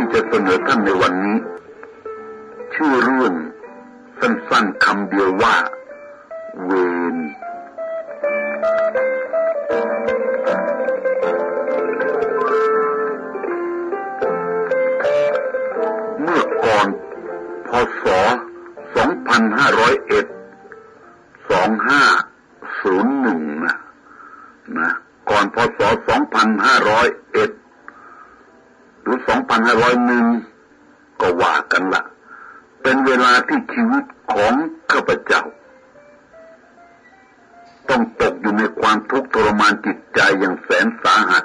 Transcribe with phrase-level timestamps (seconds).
[0.00, 1.38] ที่จะเสนอท่านในวันนี้
[2.74, 3.32] ชื่อเรื่อง
[4.20, 5.54] สั้นๆคำเดียวว่า
[6.64, 6.70] เว
[7.14, 7.16] น
[16.22, 16.86] เมื่อก่อน
[17.68, 17.70] พ
[18.02, 18.18] ศ 2501
[23.58, 23.76] 2501นะ
[24.78, 24.90] นะ
[25.30, 27.18] ก่อนพศ 2501
[29.47, 29.86] ห ห้ารื
[30.18, 30.24] อ
[30.58, 32.02] 2501ก็ว่ากันละ
[32.82, 34.52] เป็นเวลาที่ชีวิตของ
[34.92, 35.42] ข้าพเจ้า
[37.88, 41.44] ต้องตกอยู่ในความทุกข์ทรมานจิตใจอย่างแสนสาหัส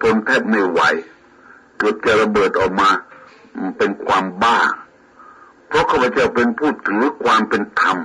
[0.00, 0.80] ทนแทบไม่ไหว
[1.76, 2.90] เกือบจะระเบิดออกมา
[3.78, 4.58] เป็นความบ้า
[5.68, 7.96] เพราะข้าพเจ้าเป็นผู้ถือความเป็นธรรม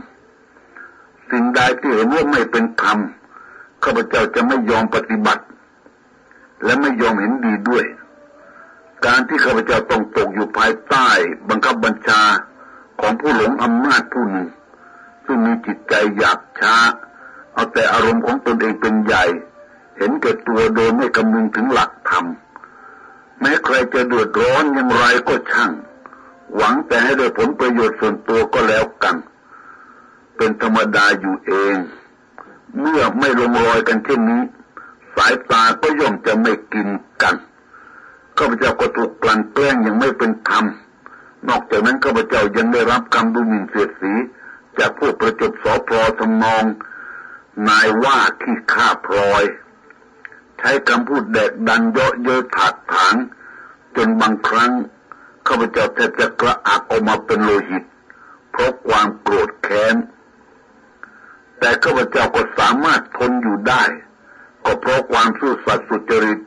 [1.31, 2.97] สิ่งใดที่เห็นว่าไม่เป็นธรรม
[3.83, 5.43] ข้าพเจ้าจะไม่ยอมปฏิบัติ
[6.63, 7.33] และไม่ยอมเห็น
[9.19, 11.07] การที่ข้าพเจ้าต้องตกอยู่ภายใต้
[11.49, 12.21] บังคับบัญชา
[12.99, 14.47] ของผู้หลงอำนาจผู้หนึ่ง
[15.25, 16.75] ซึ่งมีจิตใจหยาบช้า
[17.53, 19.23] เอาแต่อารมณ์ของตนเองเป็นใหญ่
[19.97, 22.25] เห็นแก่ตัวโดยไม่คำนึงถึงหลักธรรม
[23.39, 25.71] แม้ใครจะเดือดร้อนอย่างไรก็ช่าง
[26.55, 29.15] หวังแต่ให้ได้ผลประโยชน์ส่วนตัวก็แล้วกัน
[30.37, 31.75] เป็นธรรมดาอยู่เอง
[32.79, 34.43] เมื่อไม่ลงรอยกันเช่นนี้
[35.15, 36.89] สายตาก็ย่อมจะไม่กิน
[37.23, 37.35] กัน
[38.39, 40.65] ข้าพเจ้าก็ถูกกลั่นแกล้งอย่างไม่เป็นธรรม
[41.49, 44.13] นอกจากนั้นข้าพเจ้ายังได้รับคำดูหมิ่นเสียดสี
[44.79, 46.63] จากพวกประจบสอพอทำนอง
[47.67, 49.43] นายว่าที่ฆ่าพลอย
[50.59, 53.15] ใช้คำพูดแดกดันเยาะเย้ยถากถาง
[53.95, 54.71] จนบางครั้ง
[55.47, 57.83] ข้าพเจ้าแทบจะกระอักออกมาเป็นโลหิต
[58.51, 59.95] เพราะความโกรธแค้น
[61.59, 63.83] แต่ข้าพเจ้าก็สามารถทนอยู่ได้
[64.65, 66.39] ก็เพราะความซื่อสัตย์สุจริต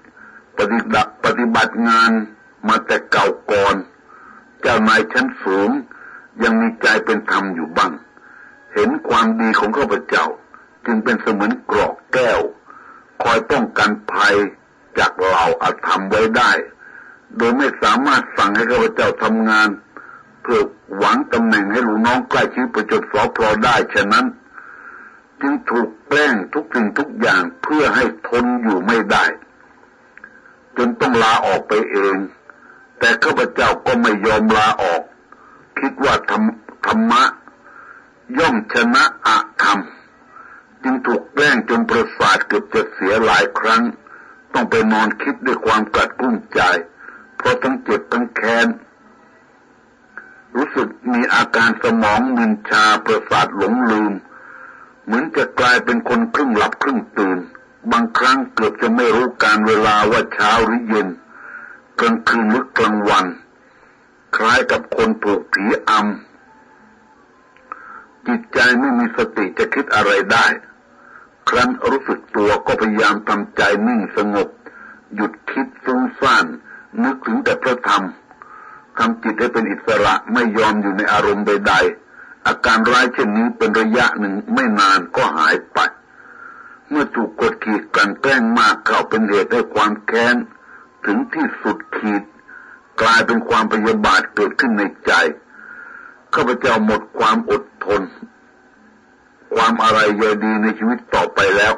[0.59, 2.11] ปฏิบัติปฏิบัติงาน
[2.69, 3.77] มาแต่เก่าก่อน
[4.61, 5.71] เจ้านายชั้นสูง
[6.43, 7.93] ยังมีใจเป็นธรรมอยู่บ้าง
[8.75, 10.27] เห็นความดีของข้าพเจ้า
[10.87, 12.41] จึงเป็นเสมือนกรอกแก้ว
[13.23, 14.37] คอยป้องกันภัย
[14.99, 16.53] จากเหล่าอาธรรมไว้ได้
[17.37, 19.69] โดยไม่สามารถสั่งให้ข้าพเจ้าทำงาน
[20.43, 20.61] เพื่อ
[20.97, 24.27] หวังตำแหน่งให้ลูกน้องใกล้ชิดประจดสอพอได้ฉะนั้น
[25.41, 29.25] จึงถูกแกล้งทุกสิ่งทุกอย่างเพื่อให้ทนอยู่ไม่ได้
[30.77, 32.17] จนต้องลาออกไปเอง
[32.99, 35.03] แต่ข้าพเจ้าก็ไม่ยอมลาออก
[35.79, 36.45] คิดว่าธรรม
[36.87, 37.23] ธรรมะ
[38.39, 39.79] ย่อมชนะอะธรรม
[40.83, 43.83] จึงถูกแกล้งจนประสาทเกือบจะเสียหลายครั้ง
[44.53, 46.61] ต้องไปนอนคิดด้วยความกัดกุ้มใจ
[47.37, 48.69] เพราะทั้งเจ็บทั้งแค้น
[50.57, 54.13] รู้สึกมีอาการสมองมึนชาประสาทหลงลืม
[55.05, 57.39] เหมือนจะกลายเป็นคนครึ่งหลับครึ่งตื่น
[57.91, 61.09] บางครั้งเกือบจะไม่รู้การเวลาว่าเช้าหรือเย็น
[62.01, 63.27] กลางคืนหรือกลางวัน
[64.37, 66.03] คล้ายกับคนถูกผีอำ
[68.27, 70.47] จิตใจไม่มีสติจะคิดอะไรได้
[71.49, 74.49] ครั้นรู้สึกตัวก็พยายามทำใจนิ่งสงบ
[75.15, 76.45] หยุดคิดฟุ้งซ่าน
[77.03, 78.05] นึกถึงแต่พระธรรม
[78.99, 85.79] ทำจิตให้เป็นอิสระไม่ยอมอยู่ในอารมณ์ใดๆอาการร้ายเช่นนี้เป็นระยะหนึ่งไม่นานก็หายไป
[86.93, 90.37] เมื่อถูกกดขี่กันแกล้งมากเข้าเป็นเหตุให้ความแค้น
[91.05, 92.23] ถึงที่สุดขีด
[93.01, 95.13] กลายเป็นความพยาบาทเกิดขึ้นในใจ
[96.35, 98.03] ข้าพเจ้าหมดความอดทน
[99.55, 101.75] ความอะไรเยดีในชีวิตต่อไปแล้ว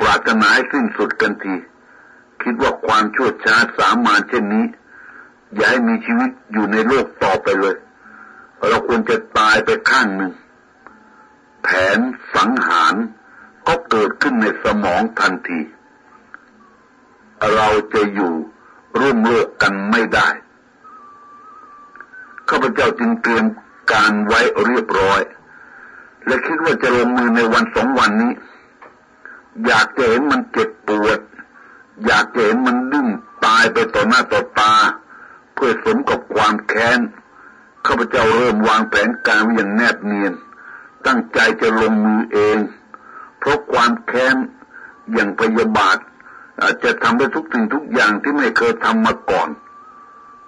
[0.00, 1.54] ปรารถนาให้สิ้นสุดกันที
[2.42, 4.64] คิดว่าความชั่วช้าสามานเช่นนี้
[5.54, 7.76] อย่าให้มีชีวิตอยู่ในโลกต่อไปเลย
[8.68, 10.32] เราควรจะตายไปข้างหนึ่ง
[11.62, 11.98] แผน
[12.34, 12.94] สังหาร
[13.66, 15.60] ก็เกิดขึ้นในสมองทันที
[17.54, 18.32] เราจะอยู่
[18.98, 20.28] ร่วมโลกกันไม่ได้
[22.48, 23.44] ข้าพเจ้าจึงเตรียม
[23.92, 25.20] การไว้เรียบร้อย
[26.26, 28.32] และคิดว่าจะลงมือในวันสองวันนี้
[29.66, 31.20] อยากจะเห็นมันเจ็บปวด
[32.06, 33.08] อยากจะเห็นมันดึ้ง
[33.44, 34.74] ตายไปต่อหน้าต่อตา
[35.54, 37.00] เพื่อสมกับความแค้น
[37.86, 40.32] ข้าพเจ้าเริ่มวางแผนการอย่างแนบเนียน
[41.06, 42.58] ตั้งใจจะลงมือเอง
[43.42, 44.36] เพราะความแค้น
[45.12, 45.98] อย่างพยาบาท
[46.62, 49.48] อาจจะทำได้ทุกสิ่งทุกอย่างที่ไม่เคยทำมาก่อน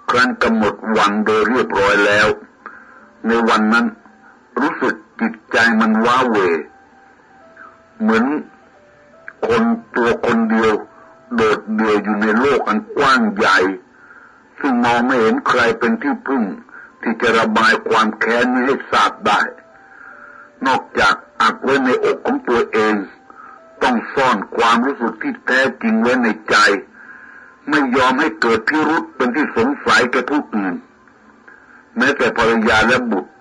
[0.09, 2.27] ครั้นกำหนดวันโดยเรียบร้อยแล้ว
[3.27, 3.85] ในวันนั้น
[4.59, 6.37] รู้สึกจิตใจมันว้าเหว
[8.01, 8.25] เหมือน
[9.47, 9.63] คน
[9.95, 10.71] ตัวคนเดียว
[11.35, 13.57] โดดเดี่ยวอยู่ในโลกอันกว้างใหญ่
[14.59, 16.43] ซึ่งมองไม่เห็นใครเป็นที่พึ่ง
[17.01, 19.41] ที่จะระบายความแค้นนี้ให้สาบได้
[20.67, 21.15] นอกจาก
[21.45, 22.95] อักไว้ในอกของตัวเอง
[23.83, 26.55] ต้องซ่อนความรู้สึกที่แท้จริงไว้ในใจ
[27.69, 30.75] ไม่ยอมให้เกิดพิรุษเป็นที่สงสัยแก่ผู้อื่น
[31.97, 33.31] แม้แต่ภรรยาและบุตร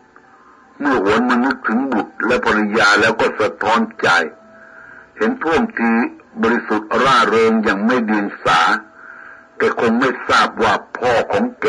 [0.81, 4.09] เมื่อหวนมานึกถึงบุตรและภรรยาแล้วก็สะท้อนใจ
[5.17, 5.93] เห็นท่วมที
[6.43, 8.61] บริสุทธิ์ร่าเริงอย่างไม่เดีงสา
[9.57, 11.67] แต่คงไม่ทราบว่าพ่อของแก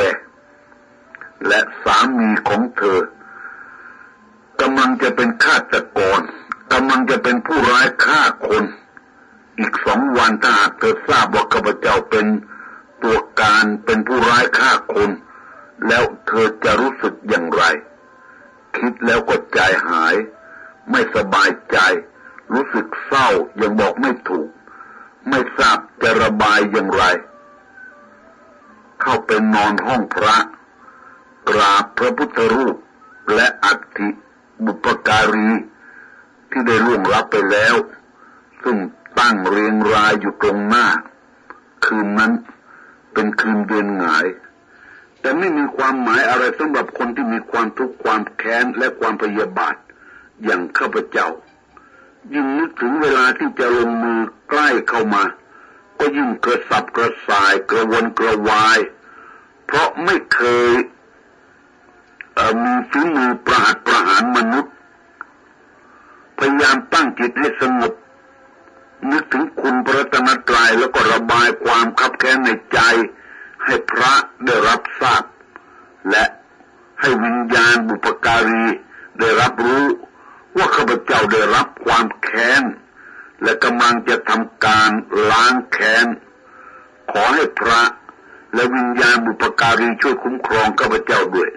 [1.47, 2.99] และสามีของเธอ
[4.61, 6.21] กำลังจะเป็นฆาตกร
[6.73, 8.63] กำลังจะเป็นผู้ร้ายฆ่าคน
[9.59, 12.25] อีกสองวันถ้าหากเธอทราบว่าข้าพเจ้าเป็น
[13.03, 15.09] ตัวการเป็นผู้ร้ายฆ่าคน
[15.87, 17.63] แล้วเธอจะรู้สึกอย่างไร
[18.77, 19.59] คิดแล้วก็ใจ
[19.89, 20.15] หาย
[20.91, 21.77] ไม่สบายใจ
[22.53, 23.27] รู้สึกเศร้า
[23.61, 24.49] ยังบอกไม่ถูก
[25.29, 27.03] ไม่ทราบจะระบายอย่างไร
[29.01, 30.37] เข้าไปนอนห้องพระ
[31.49, 32.77] กราบพระพุทธรูป
[33.33, 34.09] และอัฐิ
[34.63, 35.49] บุปการี
[36.49, 37.75] ที่ได้ล่วงลับไปแล้ว
[38.63, 38.77] ซึ่ง
[39.19, 40.87] ตั้งเรียงรายอยู่ตรงหน้า
[41.85, 42.31] คืนนั้น
[43.13, 44.25] เป็นคืนเดือนหงาย
[45.19, 49.75] แต่ไม่มีความหมายอะไรสำหรับคนที่มีความทุกข์ความแค้นและความพยาบาท
[50.43, 51.27] อย่างข้าพเจ้า
[52.33, 54.19] ยิ่งนึกถึงเวลาที่จะลงมือ
[54.49, 55.23] ใกล้เข้ามา
[55.99, 58.79] ก็ยิ่งกระสับกระส่ายกระวนกระวาย
[59.65, 60.71] เพราะไม่เคย
[62.63, 64.73] มีฝีมือประหัตประหารมนุษย์
[66.37, 67.93] พยายามตั้งจิตให้สงบ
[69.11, 72.79] นึกถึงคุณพระตนตรายแล้วก็ระบายความคับแค้นในใจ
[73.65, 74.11] ให้พระ
[74.45, 75.23] ได้รับทราบ
[76.09, 76.25] และ
[77.01, 78.65] ให้วิญญาณบุปการี
[79.19, 79.85] ได้รับรู้
[80.57, 82.63] ว่าข้าพเจ้าได้รับความแค้น
[83.43, 84.91] และกำลังจะทำการ
[85.29, 86.07] ล้างแค้น
[87.11, 87.81] ขอให้พระ
[88.53, 91.49] และวิญญาณบุปการีช่วยคุ้มครองข้าพเจ้าด้วย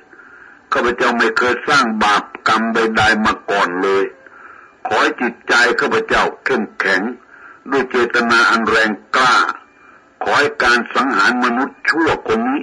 [0.73, 4.05] ข้าพเจ้าไม่เคยสร้างบาปกรรมใดๆมาก่อนเลย
[4.87, 7.03] ขอให้จิตใจข้าพเจ้าเข้มแข็ง
[7.71, 9.35] ด้วยเจตนาอันแรงกล้า
[10.23, 12.63] ขอให้การสังหารมนุษย์ชั่วคนนี้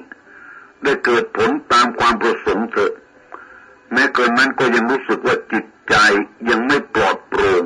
[0.83, 2.93] ได้เกิดผลตามความประสงค์เถอะ
[3.91, 5.95] แม้เกินนั้นก็ยังรู้สึกว่าจิตใจ
[6.49, 7.63] ยังไม่ปลอดโปร่ง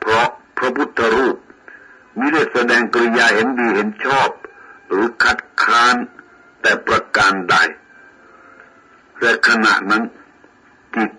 [0.00, 0.28] เพราะ
[0.58, 1.36] พระพุทธรูป
[2.18, 4.28] มิได้แสดงกริยาเห็นดีเห็นชอบ
[4.88, 5.96] หรือคัดค้าน
[6.62, 7.56] แต่ประการใด
[9.24, 10.04] แต่ขณะนั้น
[10.96, 11.10] จิต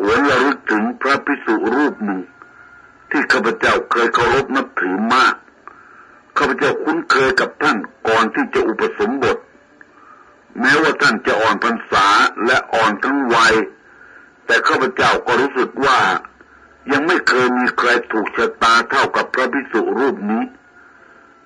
[0.00, 2.20] หวนระลึกถึงพระพิสุรูปหนึ่ง
[3.10, 5.34] ที่ข้าพเจ้าเคยเคารพนับถือมาก
[6.36, 7.76] ข้าพเจ้าคุ้นเคยกับท่าน
[8.08, 9.36] ก่อนที่จะอุปสมบท
[10.60, 12.06] แม้ว่าท่านจะอ่อนพรรษา
[12.46, 13.54] และอ่อนทั้งวัย
[14.46, 15.98] แต่ข้าพเจ้าก็รู้สึกว่า
[16.92, 20.44] ยังไม่เคยมีใครถูกชะตาเท่ากับพระพิสุรูปนี้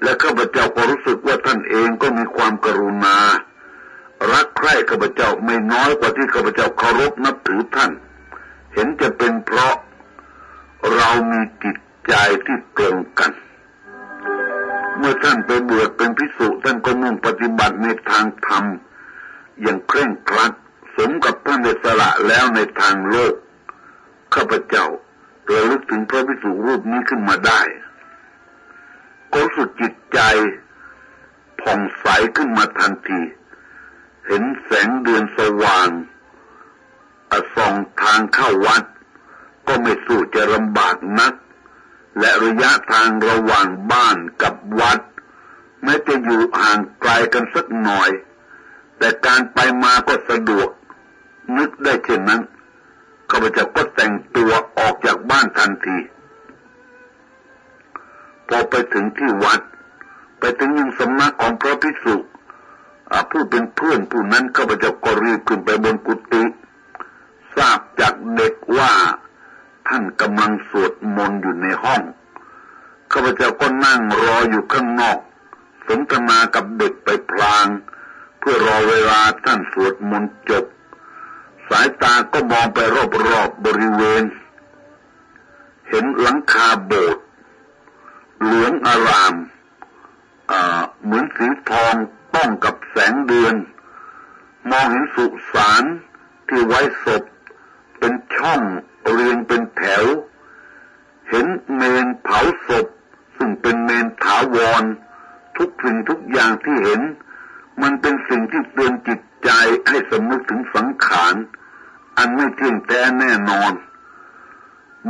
[0.03, 3.17] และข้าพเจ้าก็รู้สึกว่าท่านเองก็มีความกรุณา
[4.71, 7.91] รักใคร่ข้าพเจ้าไม่น้อยกว่าที่ข้าพเจ้าเคารพนับถือท่าน
[8.75, 9.75] เห็นจะเป็นเพราะ
[10.95, 11.77] เรามีจิต
[12.09, 12.15] ใจ
[12.47, 13.33] ที่ตรงกัน
[14.97, 18.65] เมื่อท่านไปบวชเป็นพิสุท่านก็มุ่งปฏิบัติในทางธรรม
[19.61, 20.53] อย่างเคร่งครัด
[20.97, 23.35] สมกับท่านได้สละแล้วในทางโลก
[24.35, 24.87] ข้าพเจ้า
[25.51, 27.61] ระลึกถึงพระพิสุรูปนี้ขึ้นมาได้
[29.33, 30.21] ก็สุดจิตใจ
[31.61, 32.07] ผ่องใส
[32.37, 33.21] ขึ้นมาทันที
[34.33, 35.89] เห็นแสงเดือนสว่าง
[37.33, 38.85] อส่องทางเข้าวัด
[39.67, 41.35] ก็ไม่สู้จะลำบากนัก
[42.19, 45.01] และระยะทางระหว่างบ้านกับวัด
[45.83, 48.11] แม้จะอยู่ห่างไกลกันสักหน่อย
[48.99, 50.69] แต่การไปมาก็สะดวก
[51.57, 52.41] นึกได้เช่นนั้น
[53.31, 55.99] ข้าพเจ้าก็แต่งตัวออกจากบ้านทันที
[58.49, 59.61] พอไปถึงที่วัด
[60.39, 62.17] ไปถึงยังสำนักของพระภิกษุ
[63.31, 66.45] ผู้เป็นเพื่อนผู้นั้นข้าพเจ้าก็รีบขึ้นไปบนกุฏิ
[67.55, 68.93] ทราบจากเด็กว่า
[69.89, 72.03] ท่านกำลังสวดมนต์อยู่ในห้อง
[73.13, 75.19] ข้าพเจ้าก็นั่งรออยู่ข้างนอก
[75.87, 77.67] สนทนากับเด็กไปพลาง
[78.39, 80.65] เพื่อรอเวลาท่านสวดมนต์จบ
[81.69, 84.23] สายตาก็มองไปรอบๆบบริเวณ
[85.89, 87.23] เห็นหลังคาโบสถ์
[88.43, 89.35] เหลืองอาราม
[91.03, 91.95] เหมือนสีทอง
[92.35, 93.55] ต้องกับแสงเดือน
[94.71, 95.83] มองเห็นสุสาน
[96.49, 97.23] ที่ไว้ศพ
[97.99, 98.61] เป็นช่อง
[99.11, 100.05] เรียงเป็นแถว
[101.31, 102.87] เห็นเมนเผาศพ
[103.37, 104.85] ซึ่งเป็นเมนถาวร
[105.57, 107.01] ทุกสิ่งทุกอย่างที่เห็น
[107.83, 109.51] มันเป็นสิ่งที่เตือนจิตใจ
[109.89, 111.35] ให้สมมติถึงสังขาร
[112.19, 113.73] อันไม่เที่ยงแท้แน่นอน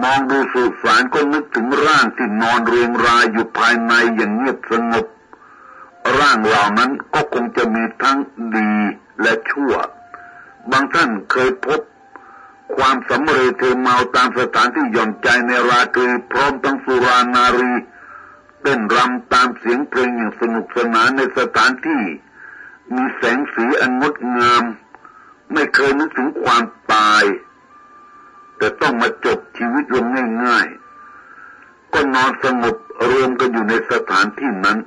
[0.02, 5.06] มองดูสุสานก็นึกถึงร่างที่นอนเรียงรายอยู่ภายในอย่างเงียบสงบ
[6.18, 8.18] ร่างเหล่านั้นก็คงจะมีทั้ง
[8.56, 8.72] ดี
[9.22, 9.72] และชั่ว
[10.70, 11.80] บางท่านเคยพบ
[12.76, 17.72] ความสำเร็จเทเมาตามสถานที่หย่อนใจในราตรีพร้อมทั้งสุรานารี
[18.62, 22.02] เต้นรำตามเสียงเพลงอย่างสนุกสนานในสถานที่
[22.94, 24.62] มีแสงสีอันงดงาม
[25.52, 27.24] ไม่เคยนึกถึงความตาย
[28.56, 30.06] แต่ต้องมาจบชีวิตลง
[30.44, 30.66] ง่าย
[31.30, 32.76] ๆ ก็นอนสงบ
[33.10, 34.78] รวมกันอยู่ในสถานที่นั้น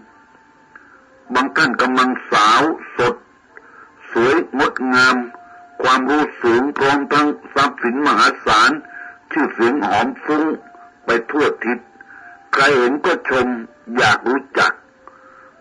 [1.33, 2.61] บางท่านกำลังสาว
[2.97, 3.15] สด
[4.11, 5.15] สวยงดงาม
[5.83, 8.71] ความรู้สูงพร้อมทั้งทรัพย์สินมหาศาล
[9.31, 10.43] ชื่อเสียงหอมฟุ้ง
[11.05, 11.79] ไปทั่วทิศ
[12.53, 13.47] ใครเห็นก็ชม
[13.97, 14.71] อยากรู้จัก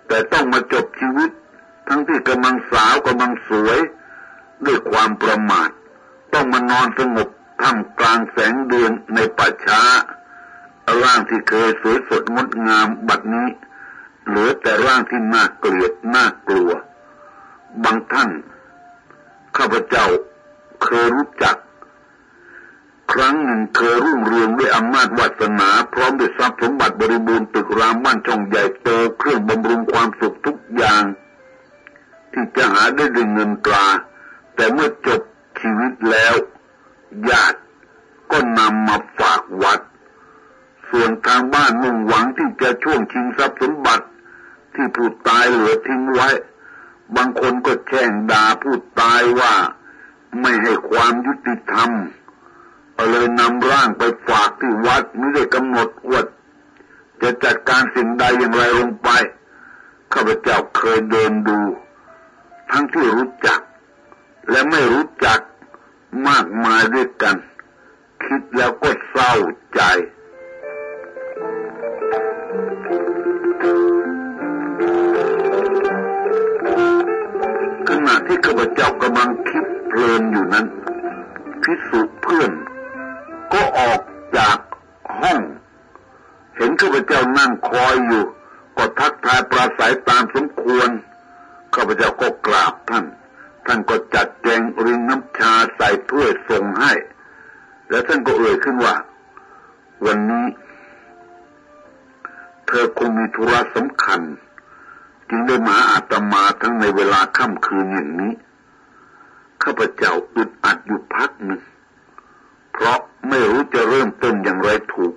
[0.07, 1.31] แต่ต้องมาจบชีวิต
[1.89, 3.79] ทั้งที่กำลังสาวกำลังสวย
[4.67, 5.71] ด้วยความประมาท
[6.33, 7.29] ต้องมานอนสงบ
[7.61, 9.83] ท่ามกลางแสงเดือนในป่าช้า
[11.03, 13.49] ร่างที่เคยสวยสดงดงามบัดนี้
[14.27, 16.71] เหลือแต่ร่างที่น่าเกลียดน่ากลัว
[17.85, 18.31] บางท่าน
[19.57, 20.07] ข้าพเจ้า
[20.83, 21.57] เคยรู้จัก
[23.13, 28.89] ครั้งหนึ่งเคยรุ่งเรืองด้วยอำนาจวาสนา พร้อมด้วยทรัพย์สมบัติบริบูรณ์ตึกรามบ้านช่องใหญ่โต
[29.19, 31.03] เครื่องบำรุงความสุขทุกอย่าง
[32.33, 33.87] ที่จะหาได้ด้วยเงินตรา
[34.55, 35.21] แต่เมื่อจบ
[35.61, 36.35] ชีวิตแล้ว
[37.31, 37.59] ญาติ
[38.31, 39.81] ก็นำมาฝากวัด
[40.91, 44.05] ส่วนทางบ้านมุ่งหวังที่จะช่วงชิงทรัพย์สมบัติ
[44.75, 46.29] ที่ผู้ตายเหลือทิ้งไว้
[47.17, 49.55] บางคนก็แช่งด่าผู้ตายว่า
[50.41, 51.91] ไม่ให้ความยุติธรรม
[53.11, 56.23] เลยนำร่างไปฝากที่วัดไม่ได้กำหนดว่า
[57.23, 59.09] จะจัดการสิ่งใดอย่างไรลงไป
[60.13, 61.61] ข้าพเจ้าเคยเดินดู
[62.71, 63.61] ทั้งที่รู้จัก
[64.51, 65.41] และไม่รู้จัก
[66.29, 67.37] มากมายด้วยกัน
[68.25, 69.35] คิดแล้วก็เศร้า
[69.75, 69.83] ใจ
[78.07, 80.67] ณะที่ข้าพเจ้ากำลังคิดเพลินอยู่นั้น
[81.63, 82.51] พิสุเพื่อน
[83.53, 84.01] ก็ออก
[84.39, 84.59] จาก
[85.21, 85.41] ห้อง
[86.57, 88.25] เห็นข้าพเจ้านั่งคอยอยู่
[88.77, 90.89] ก็ทักทายปราศัยตามสมควร
[91.75, 93.05] ข้าพเจ้าก็กราบท่าน
[93.67, 96.93] ท่านก็จัดแจงริงน้ำชาใส่ถ้วยส่งให้
[97.91, 98.95] แล้วท่านก็เอ่ยขึ้นว่า
[100.07, 100.47] วันนี้
[102.67, 104.21] เธอคงมีธุระสำคัญ
[105.35, 108.33] จึงได้มาอาตมาทั้งในเวลาค่ำคืนอย่างนี้
[109.63, 111.63] ข้าพเจ้าอึดอัดอยู่พักหนึ่ง
[112.73, 112.99] เพราะ
[113.29, 115.15] ไม่รู้จะเริ่มต้นอย่างไรถูก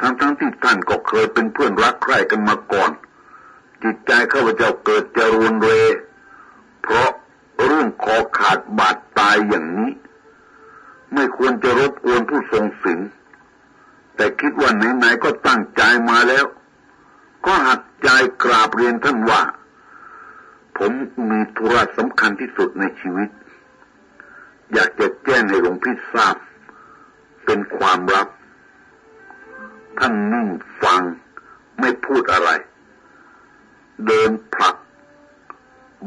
[0.00, 2.90] ทั้งๆทที่ท่านก็เคยเป็นเพื่อนรักใคร่กันมาก่อน
[3.82, 5.70] จิตใจข้าพเจ้าเกิดจะรุนเร
[6.82, 7.10] เพราะ
[7.64, 9.92] เรื่องคอขาดบาดตายอย่างนี้
[11.12, 13.00] ไม่ควรจะรบกวนผู้ทรงศีล
[14.16, 16.46] แต่คิดว่าไหนๆก็ตั้งใจมาแล้ว
[17.44, 18.08] ก็หักใจ
[18.42, 19.42] กราบเรียนท่านว่า
[20.78, 20.92] ผม
[21.30, 23.28] มีธุระสำคัญที่สุดในชีวิต
[24.72, 26.36] อยากจะแจ้งให้หลวงพี่ทราบ
[27.44, 28.28] เป็นความลับ
[29.98, 30.48] ท่านนิ่ง
[30.82, 31.02] ฟัง
[31.80, 32.50] ไม่พูดอะไร
[34.06, 34.76] เดินผลัก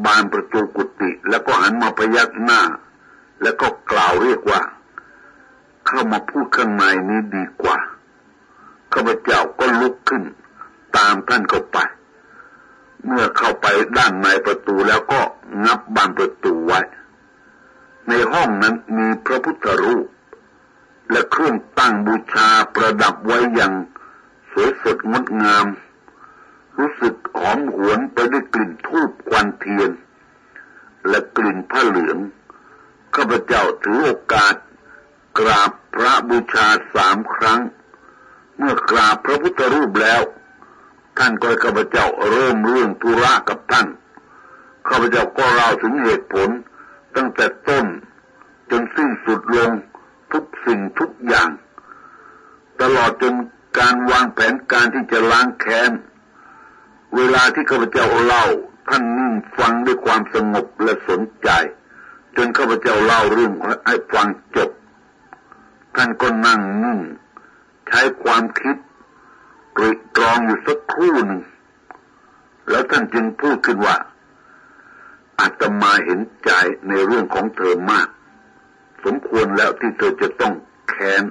[0.06, 2.62] บานประตูกุฏิแล้วก็หันมาพยักหน้า
[3.42, 4.62] แล้วก็กล่าวเรียกว่า
[5.88, 7.78] เข้ามาพูดข้างในนี้ดีกว่า
[8.94, 10.24] ข้าพเจ้าก็ลุกขึ้น
[10.96, 11.78] ตามท่านเข้าไป
[13.06, 15.22] เมื่อเข้าไปด้านในประตูแล้วก็
[15.66, 16.80] งับบานประตูไว้
[18.08, 20.08] ในห้องนั้นมีพระพุทธรูป
[21.12, 23.74] และเครื่องตั้งบูชาประดับไว้อย่าง
[24.52, 25.66] สวยสดงดงาม
[26.78, 29.92] รู้สึกหอมหวนไปด้วยกลิ่นทูบควันเทียน
[31.08, 32.18] และกลิ่นผ้าเหลือง
[33.16, 34.56] ข้าพเจ้าถือโอกาส
[35.40, 37.62] กราบพระบูชาสามครั้ง
[38.58, 40.22] เมื่อกราบพระพุทธรูปแล้ว
[41.18, 43.88] ท่านก็ข้าพเจ้าเริ่มเรื่องธุระกับท่าน
[44.88, 46.50] ข้าพเจ้าก็เล่าถึงเหตุผล
[47.16, 47.86] ตั้งแต่ต้น
[48.72, 49.72] จนสิ้นสุดลง
[50.32, 51.50] ทุกสิ่งทุกอย่าง
[52.82, 53.34] ตลอดจน
[53.80, 55.92] การวางแผนการที่จะล้างแค้น
[57.16, 58.46] เวลาที่ข้าพเจ้าเล่า
[58.90, 61.50] ท่านนิ่งฟังด้วยความสงบและสนใจ
[62.36, 63.54] จนข้าพเจ้าเล่าเรื่อง
[63.88, 64.70] ให้ฟังจบ
[65.96, 67.00] ท่านก็นั่งนิ่ง
[67.88, 68.76] ใช้ความคิด
[69.76, 71.42] ตรีตรองอยู่สักครู่หนึ่ง
[72.70, 73.96] แล้วท่านจึงพูดขึ้นว่า
[75.40, 76.52] อาตมาเห็นใจ
[76.90, 78.08] ในเรื่องของเธอมาก
[79.04, 80.54] สมควรแล้วที่เธอจะต้อง
[80.90, 81.24] แค้น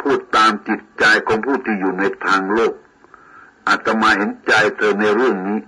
[0.00, 2.72] พูดตามจิตใจของผู้ที่อยู่ในทางโลก
[3.68, 5.58] อาตมาเห็นใจเธอในเรื่องนี้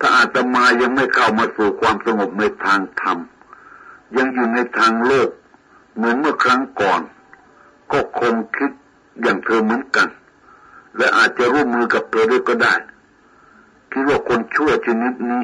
[0.00, 3.18] ถ้าอาตมายังไม่เข้ามาสู่ความสงบในทางธรรม
[4.16, 5.28] ยังอยู่ในทางโลก
[5.94, 7.00] เหมือนเมื่อครั้งก่อน
[7.92, 8.70] ก็คงคิด
[9.22, 10.08] อย่างเธอเหมือนกัน
[10.96, 12.74] และอาจจะร่วมมือกับเธอด้วยก็ได้
[13.90, 15.42] คิดว่าคนชั่วชนิดนี้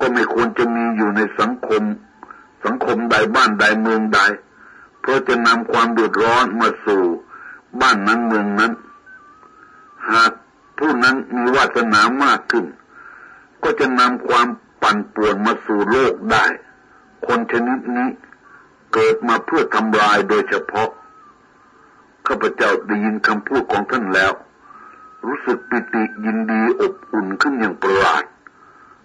[0.00, 1.82] ก็ไม่ควรจะมีอยู่ในสังคม
[2.64, 4.20] สังคมใดบ้านใดเมืองใด
[5.00, 7.02] เพราะจะนำความเดือดร้อนมาสู่
[7.80, 8.72] บ้านนั้นเมืองนั้น
[10.10, 10.32] หาก
[10.78, 12.66] ผู้นั้นมีวาสนามากขึ้น
[13.62, 14.46] ก็จะนำความ
[14.82, 16.44] ปั่นป่วนมาสู่โลกได้
[17.26, 18.08] คนชนิดนี้
[18.94, 20.88] เกิดมาเพื่อทำลายโดยเฉพาะ
[22.30, 24.32] ข้าพเจ้าได้ยินคำพูดของท่านแล้ว
[25.26, 28.24] รู้สึกปิติยินดีอบอุ่นขึ้นอย่างประหลาด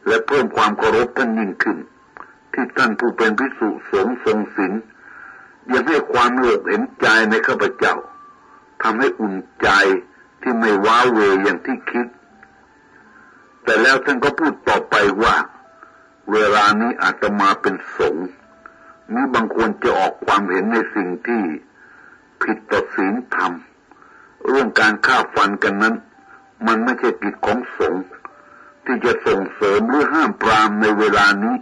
[0.08, 1.78] และเพิ่มความเคารพท่านยิ่งขึ้น
[2.54, 4.74] ที่ท่านผู้เป็นพิสุสงฆ์ทรงศีล
[5.72, 7.96] ยังให้ความเลือกเห็นใจในข้าพเจ้า
[8.84, 9.70] ทำให้อุ่นใจ
[10.42, 12.08] ที่ไม่ว้าเวอย่างที่คิด
[13.64, 15.36] แต่แล้วท่านก็พูดต่อไปว่า
[16.32, 18.28] เวลานี้อาตมาเป็นสงฆ์
[19.14, 21.44] มีบางคนจะออกความเห็นในสิ่งที่
[22.46, 23.54] ผิดต่อศีลธรรม
[24.48, 25.96] เรื่องการฆ่าฟันกันนั้น
[26.68, 28.04] มันไม่ใช่กิจของสงฆ์
[28.86, 31.56] ที่จะส่งเสริมหรือห้ามปรามในเวลานี้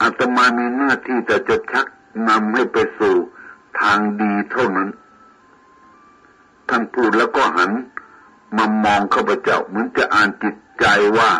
[0.00, 1.86] อาตมามีหน้าที่แต่จะชัก
[2.28, 3.14] นำให้ไปสู่
[3.80, 4.88] ทางดีเท่านั้น
[6.68, 7.70] ท่านพูดแล้วก็หัน
[8.56, 10.86] มามองข้าพเจ้าเหมือนจะอ่านจิตใจ
[11.18, 11.30] ว่า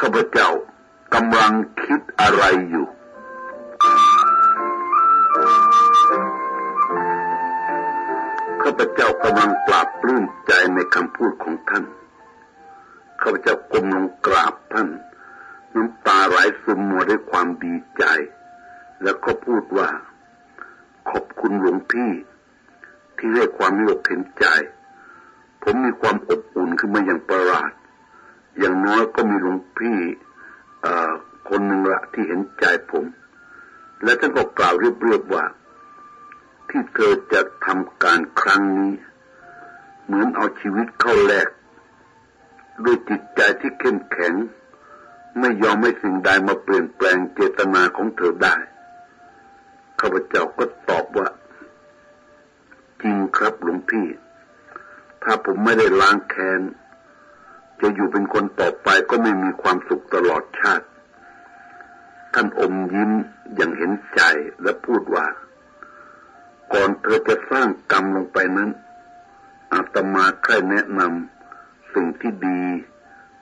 [0.00, 0.48] ข้าพเจ้า
[1.14, 2.86] กำลังคิดอะไรอยู่
[8.64, 11.84] ข้าพเจ้ากำลังปราบปลื้มใจในคำพูดของท่าน
[13.20, 14.88] ข้าพเจ้าก้มลงกราบท่าน
[15.74, 18.04] น้ำตาไหลซึมมัวด้วยความดีใจ
[19.02, 19.88] แล้วก็พูดว่า
[21.10, 22.10] ขอบคุณหลวงพี่
[23.16, 24.46] ที่ให้ความเมตเห็นใจ
[25.62, 27.72] ผมมีความอบอุ่นขึ้นมาอย่างประหลาด
[28.58, 29.98] อย่างน้อยก็มีหลวงพี่
[31.48, 33.04] คนหนึ่งละที่เห็นใจผม
[34.02, 35.44] และท่านก็กล่าวเรียบๆว่า
[36.76, 38.94] ที่เธอจะทำการครั้งนี้
[40.04, 41.48] เหมือนเอาชีวิตเข้าแลก
[42.84, 44.34] ด้วยจิตใจที่เข้มแข็ง
[45.38, 48.56] ไม่ยอมให้สิ่งใดมาเปลี่ยนแปลงเจตนาของเธอได้
[50.00, 51.28] ข้าพเจ้าก็ตอบว่า
[53.02, 54.06] จริงครับหลวงพี่
[55.22, 56.60] ถ้าผมไม่ได้ล้างแค้น
[57.80, 60.86] จะอยู่เป็นคนต่อไปก็ไม่มีความสุขตลอดชาติ
[62.34, 63.10] ท่านอมยิ้ม
[63.54, 64.20] อย่างเห็นใจ
[64.62, 65.26] และพูดว่า
[66.74, 68.70] ก่อนเธอจะสร้างกรรมลงไปนั้น
[69.72, 72.60] อาตมาใครแนะนำสิ่งที่ดี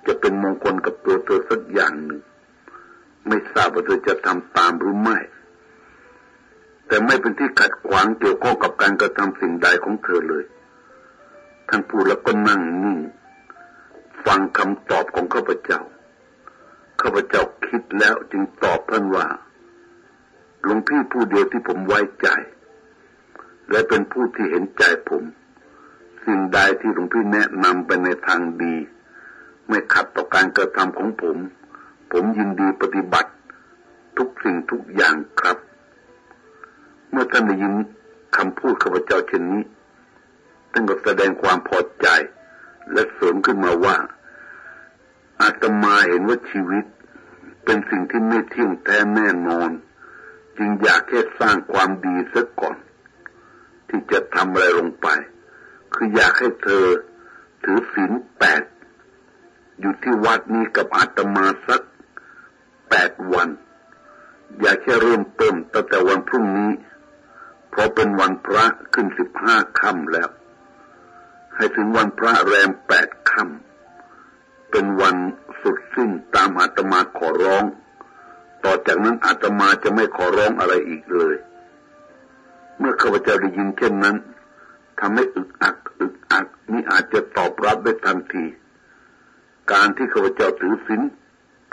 [0.07, 2.21] จะเป็นมงคลกับตัวเธอสักอย่างหนึ่ง
[3.27, 5.19] ไม่ทราบว่าเธอจะทำตามหรือไม่
[6.87, 10.45] แต่ไม่เป็นที่ขัดขวางเกี่ยวข้องกับการกระทำสิ่งใดของเธอเลย
[11.69, 12.99] ท่านพูดแล้วก็นั่งนิ่ง
[14.27, 15.81] ฟังคำตอบของข้าพเจ้า
[17.01, 19.27] ข้าพเจ้าคิดแล้วจึงตอบท่านว่า
[20.63, 22.29] หลวงพี่ผู้เดียวที่ผมไว้ใจ
[23.71, 25.25] และเป็นผู้ที่เห็นใจผม
[26.25, 28.75] สิ่งใดที่หลวงพี่แนะนำไปในทางดี
[29.69, 31.37] ไม่ขัดต่อการกระทำของผม
[32.13, 33.31] ผมยินดีปฏิบัติ
[34.17, 35.57] ทุกสิ่งทุกอย่างครับ
[37.11, 37.75] เมื่อท่านได้ยิน
[38.37, 39.65] คำพูดข้าพเจ้าเช่นนี้
[40.73, 42.07] ท่านก็แสดงความพอใจ
[42.93, 43.97] และเสริมขึ้นมาว่า
[45.41, 46.85] อาตมาเห็นว่าชีวิต
[47.65, 49.71] เป็นสิ่งที่ไม่เที่ยงแท้แน่นอน
[50.59, 52.77] จึงอยากแค่สร้างความดีซะก่อน
[53.93, 55.09] ที่จะทำอะไรลงไป
[55.95, 56.87] คืออยากให้เธอ
[57.65, 58.63] ถือศีลแปด
[59.81, 61.83] อยู่ที่วัดนี้กับอาตมาสัก
[62.91, 63.49] แปดวัน
[64.61, 66.73] อยากแค่เริ่มต้นตั้งแต่วันพรุ่งนี้
[67.71, 70.29] เพราะเป็นวันพระขึ้นสิบห้าค่ำแล้ว
[71.57, 75.17] ให้ถึงวันพระแรมแปดค่ำเป็นวัน
[75.63, 77.65] สุดสิ้นตามอาตมาขอร้อง
[78.65, 81.37] ต่อจากนั้นอาตมาจะไม่ขอร้องอะไรอีกเลย
[82.83, 84.17] เมื่อข้าพเจ้าได้ยินเช่นนั้น
[85.01, 88.45] ทำให้อึกอักอึกอักนี่อาจจะตอบรับได้ทันที
[89.73, 91.03] การที่ข้าพเจ้าถือศีล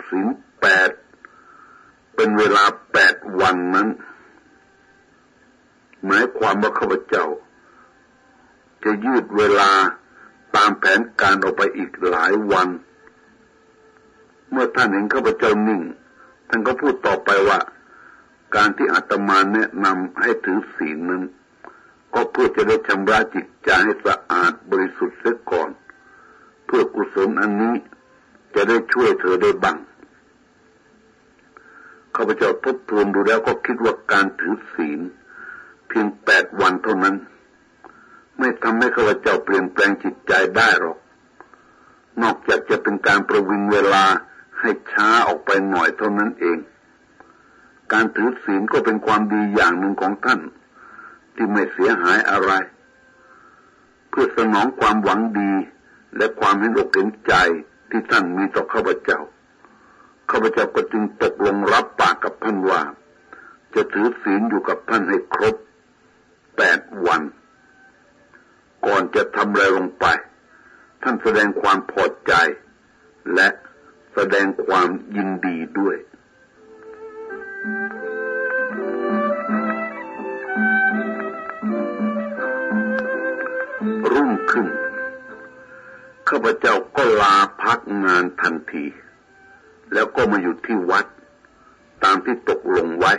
[0.08, 0.26] ศีล
[0.60, 0.90] แปด
[2.14, 3.88] เป็นเวลาแปดวันนั้น
[6.06, 7.26] หมายความว่าข้าพเจ้า
[8.84, 9.70] จะยืดเวลา
[10.56, 12.68] ตามแผนการออกไปอีกหลายวัน
[14.50, 15.82] เมื่อท่านเห็นข้าพเจ้านิ่ง
[16.48, 17.58] ท่านก็พูดต่อไปว่า
[18.54, 21.24] การที่อาตมาแนะนำให้ถือศีลนั้น
[22.14, 25.70] ก็เพื่อจะได้ชำระจิตใจให้สะอาดบริสุทธิ์เสียก่อน
[26.66, 27.74] เพื่อกุศลอันนี้
[28.54, 29.78] จะได้ช่วยเธอได้บ้าง
[32.16, 35.00] ข้าพเจ้าทบทวนดูแล้วก็คิดว่าการถือศีล
[35.88, 37.16] เพียงแปดวันเท่านั้น
[38.38, 40.98] ไม่ทำให้ข้าพเจ้าเปลี่ยนแปลงจิตใจได้หรอก
[42.22, 44.04] นอกจากจะเป็นการประวิงเวลา
[44.60, 46.58] ให้ช้าออกไปหน่อยเท่านั้นเอง
[47.92, 50.40] การถือศีลก็เป็นความดีอย่างหนึ่งของท่าน
[51.34, 52.52] ที่ไม่เสียหายอะไร
[54.08, 55.52] เพื่อสนองความหวังดี
[56.16, 57.34] และความเห็นอกเห็นใจ
[57.90, 59.20] ที่ท่านมีต่อข้าพเจ้า
[60.30, 62.82] ข้าพเจ้าก็จึงตกลงรับปากกับท่านว่า
[63.74, 65.54] จะถือศีลอยู่กับท่านให้ครบ
[66.56, 67.22] แปดวัน
[68.86, 70.06] ก่อนจะทำอะไรลงไป
[71.02, 72.32] ท่านแสดงความพอใจ
[73.34, 73.48] และ
[74.14, 75.96] แสดงความยินดีด้วย
[77.60, 84.66] รุ่งขึ้น
[86.28, 88.86] ข้าพเจ้าก็ลาพักงานทันที
[89.92, 91.06] แล้วก็มาอยู่ที่วัด
[92.04, 93.12] ตามที่ตกลงไว้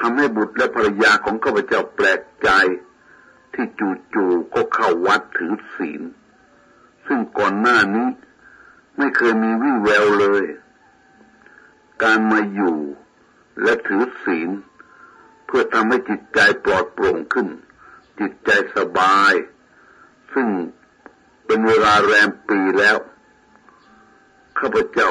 [0.00, 2.48] ทำให้บุตรและภรรยาของข้าพเจ้าแปลกใจ
[3.54, 3.66] ที่
[4.14, 6.02] จู่ๆก็เข้าวัดถือศีล
[7.06, 8.08] ซึ่งก่อนหน้านี้
[8.96, 10.44] ไม่เคยมีวี่แววเลย
[12.02, 12.76] การมาอยู่
[13.62, 14.50] และถือศีล
[15.46, 17.48] เพื่อทำให้จิตใจปลอดโปร่งขึ้น
[18.20, 19.32] จิตใจสบาย
[20.34, 20.48] ซึ่ง
[21.46, 22.96] เป็นเวลาแรมปีแล้ว
[24.58, 25.10] ข้าพเจ้า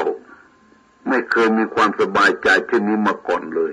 [1.08, 3.72] ไม่เคยมีความสบายใจเช่นนี้มาก่อนเลย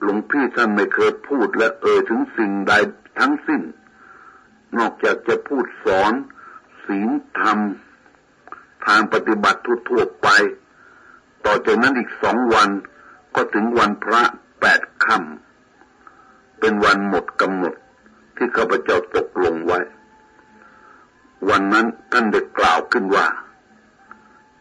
[0.00, 2.72] หลวงพี่ท่านไม่เคยพูดและเอ่ยถึงสิ่งใด
[3.18, 3.62] ทั้งสิ้น
[4.78, 6.12] นอกจากจะพูดสอน
[6.84, 7.58] ศีลธรรม
[8.86, 10.28] ทางปฏิบัติทั่วๆไป
[11.46, 12.68] ต่อจากนั้นอีกสองวัน
[13.34, 14.22] ก็ถึงวันพระ
[14.60, 17.74] แปดค่ำเป็นวันหมดกำหนด
[18.36, 19.80] ที่ข้าพเจ้าตกลงไว้
[21.48, 23.26] วันนั้นท่านได้กล่าวขึ้นว่า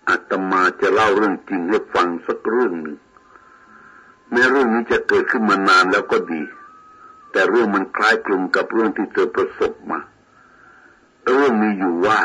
[0.10, 2.98] อาตมาจะเล่าเรื่องจริงให้ฟังสักเรื่องหนึ่ง
[4.32, 6.42] แม้เรื่องนี้จะเกิดขึ้นมานานแล้วก็ดี
[7.32, 10.00] แต่เรื่องมันคล้ายคลึงกับเรื่องที่เธอประสบมา
[11.34, 12.20] เรื่องมีอยู่ว่า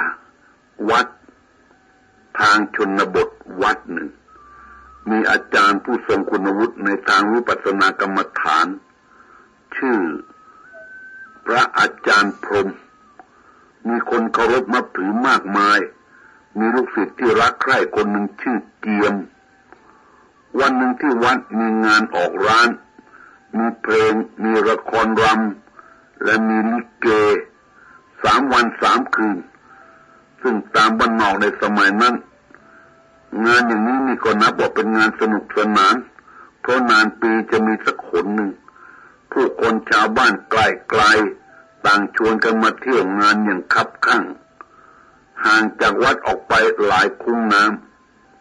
[0.90, 1.06] วัด
[2.38, 3.28] ทางชนบท
[3.62, 4.08] วัดหนึ่ง
[5.08, 8.66] มีอาจารย์ผู้ทรงคุณวุฒิในทางวิปัสสนากรรมฐาน
[9.76, 9.98] ชื่อ
[11.46, 12.68] พระอาจารย์พรม
[13.88, 15.78] มีคนเคารพนับถือมากมาย
[16.58, 19.14] มีลูกศิษย์ที่รักใคร่คนหนึ่งชื่อเกียม
[20.60, 22.68] วันหนึ่งที่วัดมีงานออกร้าน
[23.56, 27.06] มีเพลง มีละครรำ และมีลิเก
[28.22, 29.38] สามวันสามคืน
[30.42, 32.14] ซึ่งตามบ้านนอกในสมัยนั้น
[33.46, 35.96] งานอย่างนี้นี่ก็นับว่าเป็นงานสนุกสนาน
[36.60, 38.50] เพราะนานปีจะมีสักขนหนึ่ง
[39.32, 44.24] ผู้คนชาวบ้านไกลๆต่างชวนกันมาเที่ยวงานอย่างคับข้าง
[45.44, 46.52] ห่างจากวัดออกไป
[46.86, 47.64] หลายคุ้งน้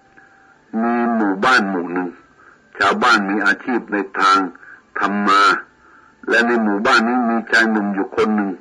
[0.02, 2.10] ำมีหมู่บ้านหมู่หนึ่ง
[2.78, 4.38] ชาวบ้านมีอาชีพในทาง
[5.00, 5.42] ทำมา
[6.30, 8.52] และในหมู่บ้านนี้มีชายหนุ่มอยู่คนหนึ่ง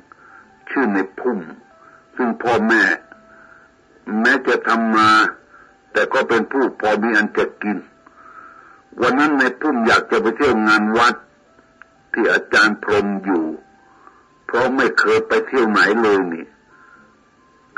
[0.69, 1.37] ชื่อในพุ่ม
[2.15, 2.83] ซึ่งพ่อแม่
[4.21, 5.09] แม้จะทำมา
[5.91, 7.77] แต่ก็เป็นผู้พอมีอันจะกิน
[9.01, 11.15] วันนั้นในพุ่มอยากจะไปเที่ยวงานวัด
[12.13, 13.45] ที่อาจารย์พรมอยู่
[14.45, 16.45] เพราะไม่เคยไปเที่ยวไหนเลยนี่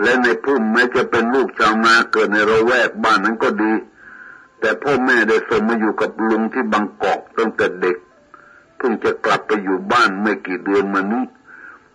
[0.01, 3.73] และในพุ่มแม้จะเป็นลูกชาวนาเกิดในระแวกบ้านนั้นก็ดี
[4.59, 7.97] แต่พ่อแม่ได้ส่งมาอยู่กับลุงที่บางกอกตั้งแต่เด็ก
[8.77, 11.25] เพิ่งจะกลับไปอยู่บ้านไม่กี่เดือนมานี้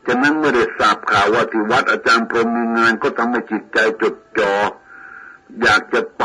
[0.06, 4.52] ฉะนั้นเมื่อได้ทราบข่าวว่าที่วัดอาจารย์พรมมีงานก็ทำให้จิตใจจดจอ่อ
[5.62, 6.24] อยากจะไป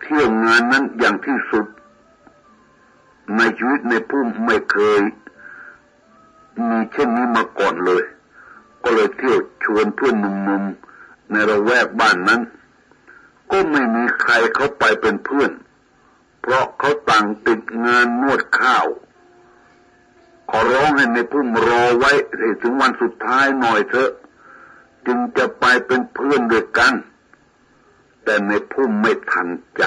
[0.00, 1.66] เที่ยวงานนั้นอย่างที่สุด
[3.36, 5.00] ในชีวิตในพุ่มไม่เคย
[6.68, 8.02] มีเช่นนี้มาก่อนเลย
[8.82, 12.40] ก็เลยเที่ยวชวนเพื่อนหนุ่มๆในระแวกบ้านนั้น
[13.50, 15.50] ก็ไม่มีใครเขาไปเป็นเพื่อน
[16.40, 18.86] เพราะเขาต่างติดงานนวดข้าว
[20.50, 22.12] ขอร้องให้ในพุ่มรอไว้
[22.62, 24.10] ถึงวันสุดท้ายหน่อยเถอะ
[25.06, 26.94] จึงจะไปเป็นเพื่อนด้วยกัน
[28.26, 29.82] แต่ในพุ่มไม่ทันใจ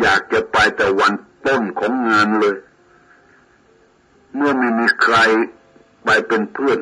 [0.00, 1.12] อยากจะไปแต่วัน
[1.46, 2.56] ต้นของงานเลย
[4.34, 5.16] เมื่อไม่มีใคร
[6.04, 6.80] ไปเป็นเพื่อน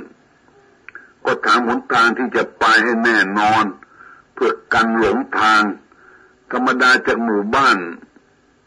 [1.24, 3.64] ก็ถามหนทางที่จะไปให้แน่นอน
[4.34, 5.62] เพื่อกันหลงทาง
[6.50, 7.78] ธรรมดาจากหมู่บ้าน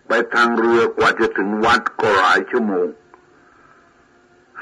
[0.08, 2.88] ไปทางเรือกว่าจะถึงวัดก็หลายชั่วโมง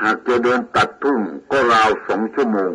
[0.02, 1.20] หากจะเดินตัดทุ่ง
[1.52, 2.72] ก็ราวสองชั่วโมง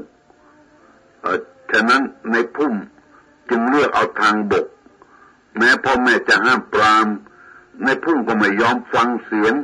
[1.21, 1.39] เออ
[1.71, 2.75] ฉะนั้นในพุ่ม
[3.51, 4.67] จึงเลือกเอาทางบก
[5.57, 7.07] แม้พ่อแม่จะห้ามปราม
[7.85, 9.55] ในพุ่มก็ไม่ยอมฟังเสียง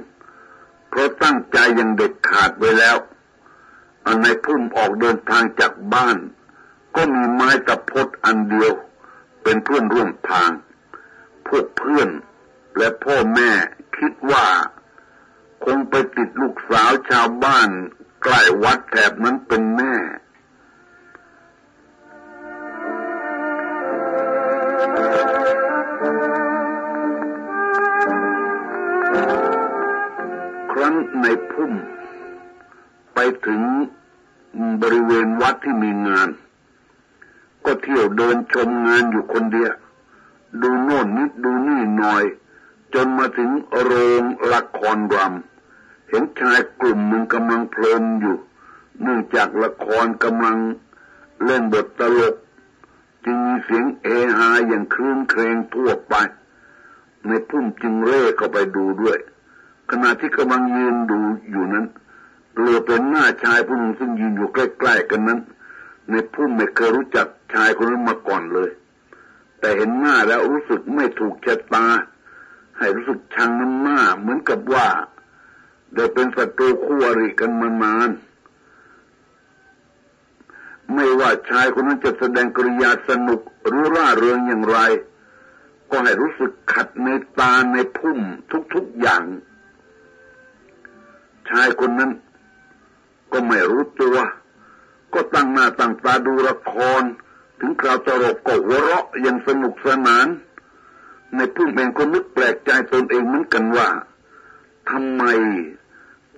[0.88, 2.96] เพราะตั้งใจยังเด็ดขาดไว้แล้ว
[4.22, 6.16] ในพุ่มออกเดินทางจากบ้าน
[6.96, 8.72] ก็มีไม้ตะพดอันเดียว
[9.42, 10.50] เป็นเพื่อนร่วมทาง
[11.46, 12.08] พวกเพื่อน
[12.78, 13.50] และพ่อแม่
[13.98, 14.46] คิดว่า
[15.64, 17.68] คงไปติดลูกสาวชาวบ้าน
[18.22, 19.94] ใกล้วัดแถบนั้นเป็นแม่
[30.70, 31.72] ครั้นในพุ่ม
[33.14, 33.62] ไปถึง
[34.82, 36.28] บริเวณวัดที่มีงาน
[37.64, 39.74] ก็เที่ยวเดินชมงานอยู่คนเดียว
[40.62, 42.24] ดูโน่นนิดดูนี่หน่อย
[42.94, 43.50] จนมาถึง
[43.82, 48.36] โรงละครรำเห็นชายกลุ่มหนึ่งกำลังเพลินอยู่
[49.02, 50.58] เนื่องจากละครกำลัง
[51.44, 52.34] เล่นบทตลก
[53.26, 56.14] จึงมีเสียงเอฮาอย่างคลื่นเครงทั่วไป
[57.26, 59.18] ในพุ่มจึงเร่เข้าไปดูด้วย
[59.90, 61.86] ขณะที่กำลังยืนดูอยู่นั้น
[62.52, 65.40] เหลือเป็นหน้าชายผู้หนึ่งซึ่งยืนอยู่ใกล้ๆกันนั้น
[66.10, 68.70] ในพุ่มไม่เคยรู้จักชายคนนั้นมาก่อนเลย
[69.60, 71.86] แต่เห็นหน้าแล้วรู้สึกไม่ถูกชะตา
[72.78, 74.88] ให้รู้สึกชังน้ำหน้าเหมือนกับว่า
[75.94, 78.10] ได้เป็นศัตรูคู่อริกันมานาน
[80.94, 84.78] ไม่ว่าชายคนนั้นจะแสดงกริยาสนุกหรือร่าเริงอย่างไร
[85.90, 88.20] ก็ให้รู้สึกขัดในตาในพุ่ม
[88.74, 89.22] ทุกๆอย่าง
[91.48, 92.12] ชายคนนั้น
[93.32, 94.16] ก็ไม่รู้ตัว
[95.14, 97.02] ก็ตั้งหน้าตั้งตาดูละคร
[97.58, 100.26] ถึงคราวตลกก็หัวเราะอย่างสนุกสนาน
[101.36, 103.88] ในพุ่มเองก็นึกแปลกใจตนเองเหมือนกันว่า
[104.90, 105.22] ทำไม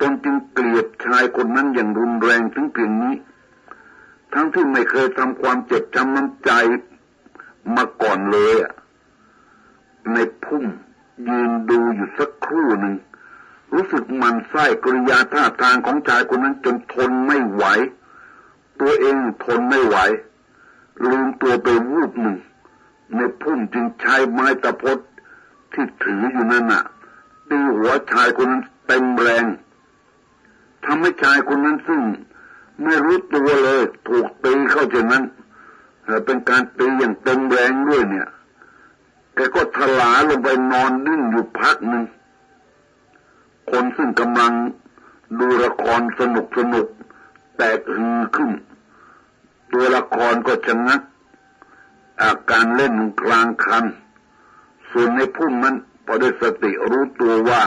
[0.00, 3.14] ตนจึงเกลียดชายคนนั้นอย่างรุนแรงถึงเพียงนี้
[4.32, 6.50] ทั้งที่ไม่เคยทำความเจ็บจำน้ำใจ
[7.74, 8.72] มาก่อนเลยอะ
[10.12, 10.64] ในพุ่ม
[11.28, 12.94] ยืนดูอยู่สักครู่หนึ่ง
[13.72, 17.64] รู้สึกมันไส้กริยาท่าทางของชายคนนั้นจนทนไม่ไหว
[18.80, 19.96] ตัวเองทนไม่ไหว
[21.04, 22.36] ลืมตัวไปวูบหนึ่ง
[23.16, 24.98] ในพุ่มจึงใช้ไม้ตะพด
[25.72, 26.84] ที่ถืออยู่นั่นน่ะ
[27.48, 29.44] ตีหัวชายคนนั้นเต็มแรง
[30.84, 32.00] ทำให้ชายคนนั้นซึ่ง
[32.82, 35.24] ไม่รู้ตัวเลย ถูกตีเข้าจากนั้น
[36.24, 38.28] เป็นการตีอย่างเต็มแรงด้วยเนี่ย
[39.34, 42.04] แกก็ทลาลงไปนอนดิ้นอยู่พักหนึ่ง
[43.70, 44.52] คนซึ่งกำลัง
[45.40, 46.86] ดูละครสนุกสนุก
[47.56, 48.50] แตกฮือขึ้น
[49.72, 51.00] ตัวละครก็ชะงัก
[52.22, 53.84] อาการเล่นกลางคัน
[54.90, 57.62] ส่วนในพุ่มนั้นพอได้สติรู้ตัวว่า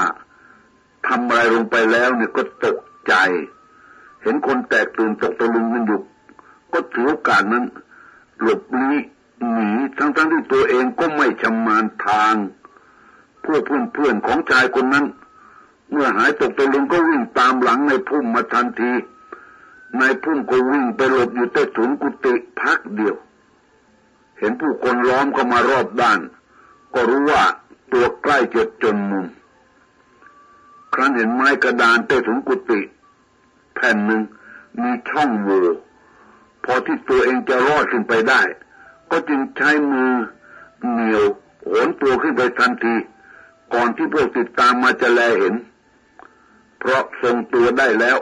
[1.07, 3.13] ทำอะไรลงไปแล้วเนี่ยก็ตกใจ
[4.21, 6.01] เห็นคนแตกตื่นตกตะลึงกันอยู่
[6.73, 7.65] ก็ถือโอกาสนั้น
[8.41, 8.97] หลบลี้
[9.51, 12.35] หนีทั้งๆทที่ตัวเองก็ไม่ชำนาญทาง
[13.45, 15.05] พวกเพื่อนๆของชายคนนั้น
[15.89, 18.91] เมื่อหายตกตะลึงก็วิ่งตามหลังในพุ่มมาทันที
[19.99, 23.15] นายพุ่มก็วิ่งไปหลบอยู่ใต้ถุนกุฏิพักเดียว
[24.39, 26.19] เห็นผู้คนล้อมเข้ามารอบด้าน
[26.93, 27.43] ก็รู้ว่า
[27.93, 29.25] ตัวใกล้จะจนมุม
[30.93, 32.79] ครั้นเห็นไม้กระดานใต้ถุนกุฏิ
[33.73, 34.21] แผ่นหนึ่ง
[34.81, 35.63] มีช่องโหว่
[36.63, 38.41] พอที่ตัวเองจะรอดขึ้นไปได้
[39.11, 40.11] ก็จึงใช้มือ
[40.91, 41.23] เหนียว
[41.65, 42.95] โหนตัวขึ้นไปทันที
[43.73, 45.55] ก่อนที่พวกติดตามมาจะแลเห็น
[46.79, 48.17] เพราะทรงตัวได้แล้ว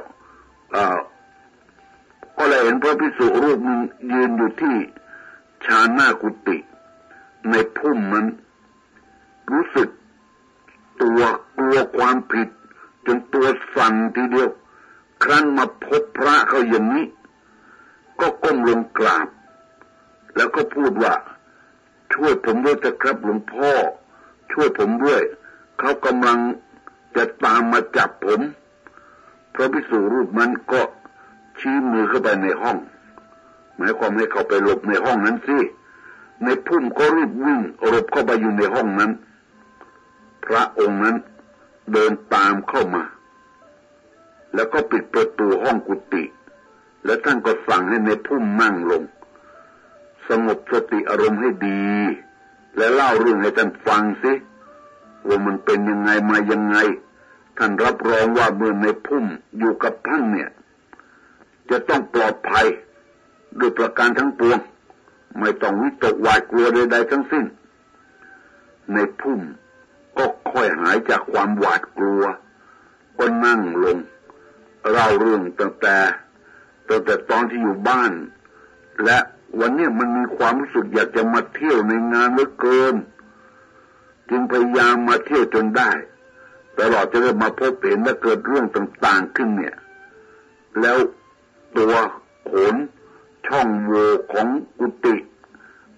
[2.37, 3.79] ก็เลยเห็นพระพิสุรูปนึง
[4.11, 4.75] ยืนอยู่ที่
[5.65, 6.57] ชาหน้ากุฏิ
[7.49, 8.25] ในพุ่มมัน
[9.51, 9.89] รู้สึก
[11.01, 11.21] ตัว
[11.57, 12.47] กลัวความผิด
[13.05, 14.49] จนตัวสั่นทีเดียว
[15.23, 17.05] ครั้นมาพบพระเขาอย่างนี้
[18.19, 19.27] ก็ก้มลงกราบ
[20.35, 21.13] แล้วก็พูดว่า
[22.13, 23.71] ช่วยผมด้วยจะครับหลวงพ่อ
[24.51, 25.21] ช่วยผมด้วย
[25.79, 26.39] เขากำลัง
[27.15, 28.41] จะตามมาจับผม
[29.53, 30.81] พระพิสุรูปมันก็
[31.59, 32.77] ชี้มือเข้าไปในห้อง
[33.77, 35.59] หมายความให้เขาไปหลบในห้องนั้นสิ
[36.43, 39.11] ในพุ่มก็รีบวิ่งหลบเข้าไปอยู่ในห้องนั้น
[40.45, 41.17] พระองค์นั้น
[41.93, 43.03] เดินตามเข้ามา
[44.53, 46.23] แล้วก็ปิดประตูห้องกุฏิ
[47.05, 49.03] และท่านก็สั่งให้ในพุ่มนั่งลง
[50.29, 51.83] สงบสติอารมณ์ให้ดี
[52.77, 54.33] และเล่าเรื่องให้ท่านฟังสิ
[55.27, 56.77] ว่ามันเป็นยังไงมายังไง
[57.57, 59.25] ท่านรับรองว่าเมื่อในพุ่ม
[59.57, 60.49] อยู่กับท่านเนี่ย
[61.69, 62.67] จะต้องปลอดภัย
[63.59, 64.59] ด้วยประการทั้งปวง
[65.39, 67.45] ไม่ต้องวิตกหวาดกลัวใดๆทั้งสิ้น
[68.93, 69.41] ในพุ่ม
[70.17, 72.23] ก็ค่อยหายจากความหวาดกลัว
[73.17, 73.97] ก็นั่งลง
[74.91, 75.97] เล่าเรื่องตั้งแต่
[76.89, 78.11] ตั้งแต่ตอนที่อยู่บ้าน
[79.03, 79.17] และ
[79.59, 82.95] วันนี้มันมีความรู้สึกอยากจะมาเที่ยวในงานเหลือเกิน
[84.29, 85.91] จึงพยายามมาเที่ยวจนได้
[86.79, 89.75] ตลอดจะได้มาพบเห็นและเกิดเรื่องต่างๆขึ้นเนี่ย
[90.81, 90.97] แล้ว
[91.77, 91.93] ตัว
[92.49, 92.75] ขน
[93.47, 94.47] ช่องโหว่ของ
[94.79, 95.15] กุฏิ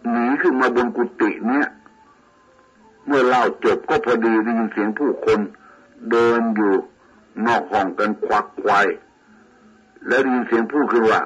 [0.09, 1.67] หนีขึ้นมาบนกุฏิเนี่ย
[3.05, 5.39] เมื่อเล่าจบก็พอดีได้ยินเสียงผู้คน
[6.11, 6.73] เดินอยู่
[7.45, 8.87] นอกห้องกันควักควาย
[10.07, 11.21] และได้ยินเสียงพูดคือว่า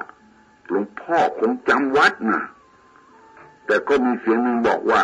[0.68, 2.42] หลวงพ่อคงจำวัดนะ
[3.66, 5.02] แต่ก็มีเสียงหนึ่งบอกว่า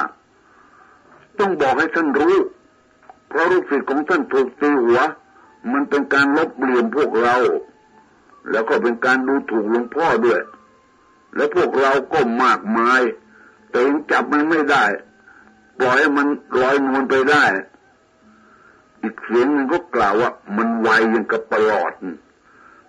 [1.38, 2.37] ต้องบอกให้ท่านรู้
[3.29, 5.01] เพราะลูกศิษย์ของท่านถูกตีหัว
[5.73, 7.37] มันเป็นการลบเลียนพวกเรา
[8.51, 10.41] แล้วก็เป็นการดูถูกหลวงพ่อด้วย
[11.35, 13.03] และพวกเราก็มากมาย
[13.71, 14.85] แต่ยังจับมันไม่ได้
[15.79, 16.27] ปล่อยให้มัน
[16.61, 17.45] ลอยนวลไปได้
[19.03, 21.93] อีกเสียงหนึ่งก็กล่าวว่า มันไวยังกับประหลอด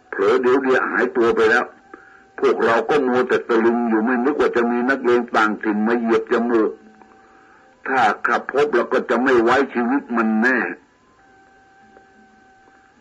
[0.10, 1.66] เผลอเดี๋ยวเดียวหายตัวไปแล้ว
[2.40, 6.72] พวกเราก็มัวแต่ตะลึงอยู่ไม่นึกว่าจะมีนักเลงต่างถิ่นมาเหยียบจมูก
[7.88, 10.60] ถ้าขับพบเราก็จะไม่ไว้ชีวิตมันแน่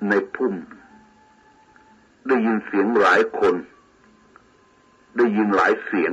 [0.09, 0.55] ในพุ่ม
[2.27, 3.55] ได้ยินเสียงหลายคน
[5.16, 6.12] ได้ยินหลายเสียง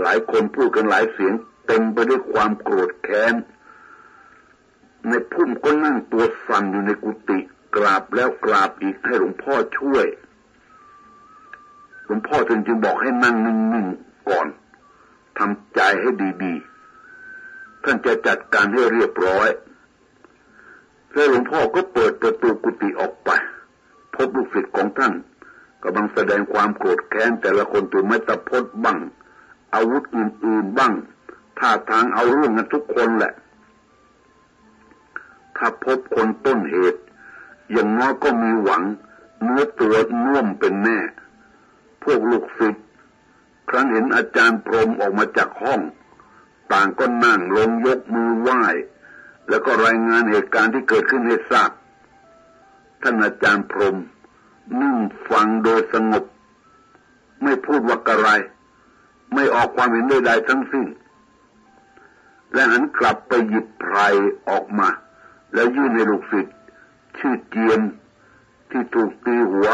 [0.00, 1.32] หลายคนพูดกันหลายเสียง
[1.66, 3.34] เต็มไปด้วยความโกรธแค้น
[5.08, 7.38] ในพุ่มก็นั่งตัวสั่นอยู่ในกุฏิ
[7.76, 10.06] กราบแล้วกราบอีกให้หลวงพ่อช่วย
[12.06, 14.46] หลวงพ่อจึงจึงบอกให้นั่งนิ่งๆก่อน
[15.38, 16.10] ทำใจให้
[16.44, 19.48] ดีๆ ท่านจะจัดการให้เรียบร้อย
[21.12, 23.30] แล้วหลวงพ่อก็เปิดประตูกุฏิออกไป
[24.14, 25.12] พบลูกศิษย์ของท่าน
[25.82, 28.98] กำลังแสดงความโกรธแค้นแต่ละคนตัวไม่ตะพดบ้าง
[29.74, 30.92] อาวุธอื่นๆบ้าง
[31.58, 33.32] ท่าทางเอาเรื่องกันทุกคนแหละ
[35.56, 37.00] ถ้าพบคนต้นเหตุ
[37.72, 38.82] อย่างน้อยก็มีหวัง
[39.42, 40.98] เนื้อตัวน่วมเป็นแน่
[42.02, 42.84] พวกลูกศิษย์
[43.70, 45.80] ครั้งเห็นอาจารย์พรมออกมาจากห้อง
[46.72, 48.62] ต่างก็นั่งลงยกมือไหว้
[49.48, 51.70] แล้วก็รายงานเหตุการณ์ที่เกิดขึ้นให้ทราบ
[53.02, 53.96] ท่านอาจารย์พรม
[54.80, 54.96] นิ่ง
[55.28, 56.24] ฟังโดยสงบ
[57.42, 58.28] ไม่พูดว่าอะไร
[59.34, 60.86] ไม่ออกความเห็นใดๆทั้งสิ้น
[62.52, 63.96] และหันกลับไปหยิบไพร
[64.48, 64.88] ออกมา
[65.56, 66.56] แล้วยื่นให้ลูกศิษย์
[67.18, 67.80] ชื่อเจียม
[68.70, 69.68] ที่ถูกตีหัว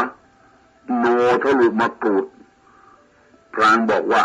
[0.97, 1.05] โน
[1.43, 2.25] ทะลุมากรูด
[3.53, 4.23] พรางบอกว่า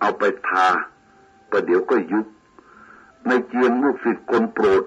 [0.00, 0.66] เอาไปทา
[1.50, 2.26] ประเดี๋ยวก็ยุบ
[3.26, 4.82] ในเจียมลูกศิษย์คนโปรด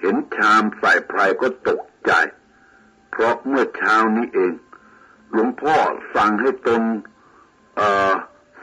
[0.00, 2.12] เห็นชามใส่ไพรก็ตกใจ
[3.10, 4.52] เพราะเมื่อเช้านี้เอง
[5.32, 5.76] หลวงพ่อ
[6.14, 6.82] สั่งให้ตน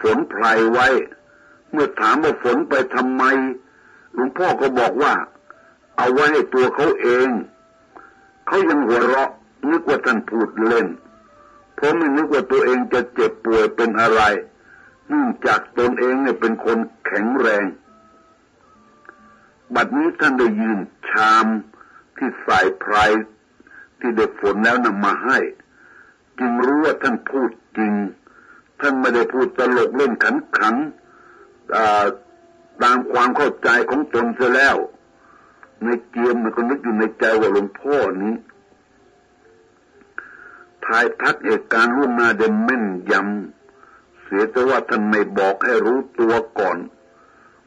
[0.01, 0.87] ฝนไพรไว้
[1.71, 3.23] เมื่อถามว่าฝนไปทำไม
[4.13, 5.13] หลวงพ่อก็บอกว่า
[5.97, 7.29] เอาไว้ให้ตัวเขาเอง
[8.47, 9.31] เขายังหัวเราะ
[9.71, 10.87] นึกว่าท่านพูดเล่น
[11.75, 14.21] เพราะไม่นึกว่าตัวเองจะเจ็บป่วยเป็นอะไร
[15.07, 17.65] เนื่องจากตนเองเนี่ยเป็นคนแข็งแรง
[19.75, 20.79] บัดนี้ท่านได้ยืน
[21.09, 21.45] ชาม
[22.17, 22.95] ที่ใส่ไพร
[23.99, 25.37] ที่เด็กฝนแล้วนำมาให้
[26.39, 27.93] จึงรู้ว่าท่านพูดจริง
[28.81, 30.75] ท่านไม่ได้พูดตลกเล่นขันขัน
[32.83, 34.77] ตามความเข้าใจของตนเสียแล้ว
[35.83, 38.33] ในเกียมมันก็นึกอยู่ในใจว่าหลวงพ่อนี้
[40.85, 46.77] ทายทักเหตุการณ์ล่วงหน้าเดมแม่นยำ เสียแต่ว่าท่านไม่บอกให้รู้ตัวก่อน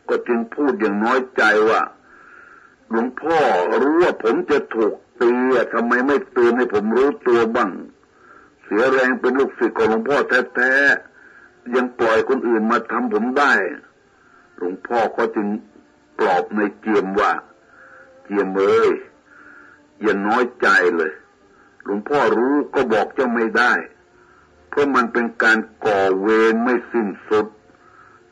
[0.09, 1.81] ก็จึงพูดอย่างน้อยใจว่า
[2.91, 3.39] หลวงพ่อ
[3.83, 5.31] รู้ว่าผมจะถูกตี
[5.75, 7.71] ทำไมไม่เตือนให้ผมรู้ตัวบ้าง
[8.65, 10.19] เสียแรงเป็นลูกศิษย์ของหลวงพ่อ
[10.55, 13.53] แท้ๆ ยังปล่อยคนอื่นมาทำผมได้
[14.57, 15.49] หลวงพ่อก็จึง
[16.19, 17.33] ปลอบในเจียมว่า
[18.31, 18.93] เยี่ยมเอ้ย
[20.01, 21.13] อย่าน้อยใจเลย
[21.85, 23.73] หลวงพ่อรู้ก็บอกเจ้าไม่ได้
[24.69, 27.47] เพราะมันเป็นการก่อเวรไม่สิ้นสุด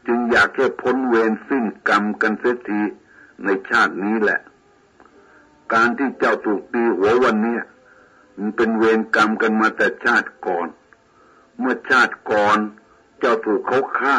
[0.06, 2.82] จึงอยากแค่พ้นเวรสิ้นกรรมกันเสียที
[3.44, 4.40] ในชาตินี้แหละ
[5.72, 7.58] การที่เจ้าถูกตีหัววันนี้
[8.38, 10.68] มันเป็นเวรกรรมกันมาแต่ชาติก่อน
[11.58, 12.58] เมื่อชาติก่อน
[13.18, 14.18] เจ้าถูกเขาฆ่า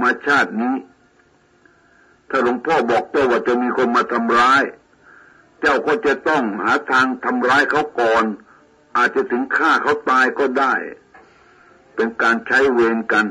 [0.00, 0.74] มาชาตินี้
[2.34, 4.62] ถ้าหลวงพ่อบอกเจ้าว่าจะมีคนมาทำร้าย
[5.60, 8.24] เจ้าก็จะต้องหาทางทำร้ายเขาก่อน
[8.96, 10.74] อาจจะถึงฆ่าเขาตายก็ได้
[11.94, 13.26] เป็นการใช้เวรกัน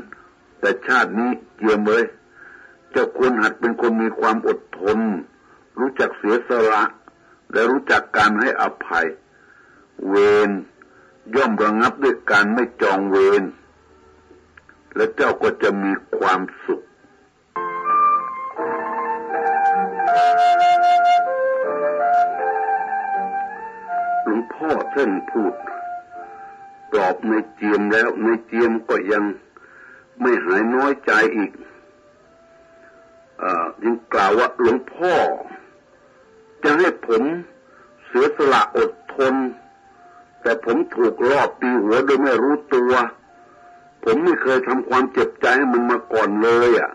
[0.60, 2.04] แต่ชาตินี้เกี่ยมเลย
[2.90, 4.98] เจ้าควรหัดเป็นคนมีความอดทน
[5.78, 6.84] รู้จักเสียสละ
[7.52, 9.06] และรู้จักการให้อภัย
[10.08, 10.14] เว
[10.48, 10.50] ร
[11.34, 13.42] ย่อมระงับด้วยการไม่จองเวร
[14.96, 16.82] และเจ้าก็จะมีความสุข
[24.92, 25.54] พ่อท่านพูด
[26.90, 29.24] ปลอบในเจียมแล้วในเจียมก็ยัง
[30.20, 31.52] ไม่หายน้อยใจอีก
[33.42, 33.44] อ
[33.84, 35.14] ยังกล่าวว่าหลวงพ่อ
[36.62, 37.22] จะให้ผม
[38.06, 39.34] เสียสละอดทน
[40.42, 42.92] แต่ผมถูกลอบตีหัวโดยไม่รู้ตัว
[44.04, 46.90] ผมไม่เคยทำความเจ็บใจให้มันมาก่อนเลยอะ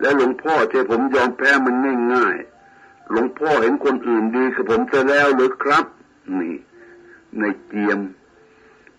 [0.00, 1.74] และหลวงพ่อใช่ผมยอมแพ้มัน
[2.14, 5.84] ง่ายๆหลวงพ่อเห็นคนอื่นดีกับผมจะแล้วหรือครับ
[6.40, 6.56] นี่
[7.38, 8.00] ในเจียม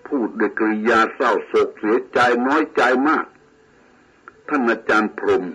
[0.07, 3.25] พูดด้วยกริยาเศร้าโศกเสียใจน้อยใจมาก
[4.47, 5.45] ท่านอาจารย์พรม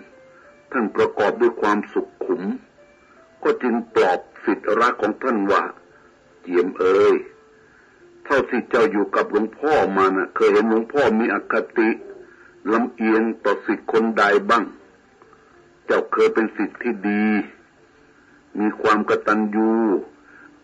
[0.71, 2.43] ท่านประกอบด้วยความสุขขุม
[3.43, 5.63] ก็จึงปลอบสิทธิรักของท่านว่า
[6.41, 7.15] เจียมเอ้ย
[8.25, 11.89] เท่าที่เจ้าอยู่กับหลวงพ่อมานะ่ะ เคยเห็นหลวงพ่อมีอคติ
[12.71, 14.63] ลำเอียงต่อสิทธิคนใดบ้าง
[15.85, 17.25] เจ้าเคยเป็นสิทธิที่ดี
[18.59, 19.71] มีความกตัญญู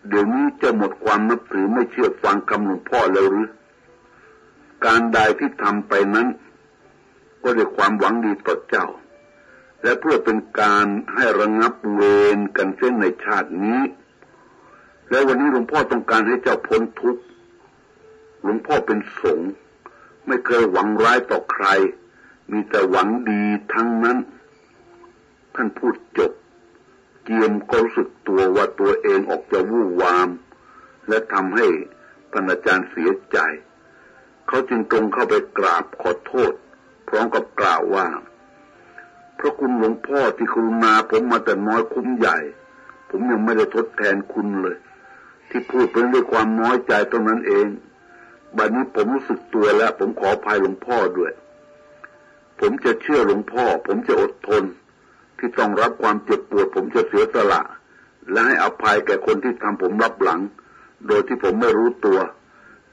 [0.08, 3.48] เดี๋ยวนี้จะหมดความนับถือไม่เชื่อฟังคำหลวงพ่อแล้วหรือ
[4.84, 6.28] การใดที่ทำไปนั้น
[7.42, 8.86] ก็ด้วยความหวังดีต่อเจ้า
[9.82, 12.00] และเพื่อเป็นการให้ระงับเว
[12.36, 13.80] รกันเส้นในชาตินี้
[15.10, 17.22] และวันนี้หลวงพ่อต้องการให้เจ้าพ้นทุกข์
[18.42, 19.50] หลวงพ่อเป็นสงฆ์
[20.26, 21.66] ไม่เคยหวังร้ายต่อใคร
[22.50, 23.42] มีแต่หวังดี
[23.72, 24.18] ทั้งนั้น
[25.54, 26.32] ท่านพูดจบ
[27.22, 30.28] เกียมก็รู้สึกตัวว่าตัวเองออกจะวู่วาม
[31.08, 31.66] และทำให้
[32.32, 33.38] ท่านอาจารย์เสียใจ
[34.48, 36.52] เขาจึงตรงเข้าไปกราบขอโทษ
[37.08, 38.06] พร้อมกับกล่าวว่า
[39.38, 42.38] พระคุณหลวงพ่อที่กรุณาผมมาแต่น้อยคุ้มใหญ่
[43.10, 44.76] ผมยังไม่ได้ทดแทนคุณเลย
[45.48, 47.66] ที่พูดเป็นด้วยความน้อยใจตรงนั้นเอง
[48.56, 51.32] บัดนี้ผมรู้สึกตัวแล้ว ผมขออภัยหลวงพ่อด้วย
[52.60, 54.64] ผมจะเชื่อหลวงพ่อ ผมจะอดทน
[55.44, 57.60] ที่ต้องรับความเจ็บปวดผมจะเสียสละ
[58.30, 60.40] และให้อภัยแก่คนที่ทำผมรับหลัง
[61.06, 62.18] โดยที่ผมไม่รู้ตัว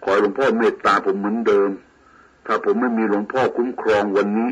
[0.04, 1.70] ขอหลวงพ่อเมตตาผมเหมือนเดิม
[2.46, 4.50] ถ้าผมไม่มีหลวงพ่อคุ้มครองวันนี้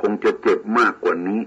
[0.00, 1.40] คงจะเจ็บมากกว่านี้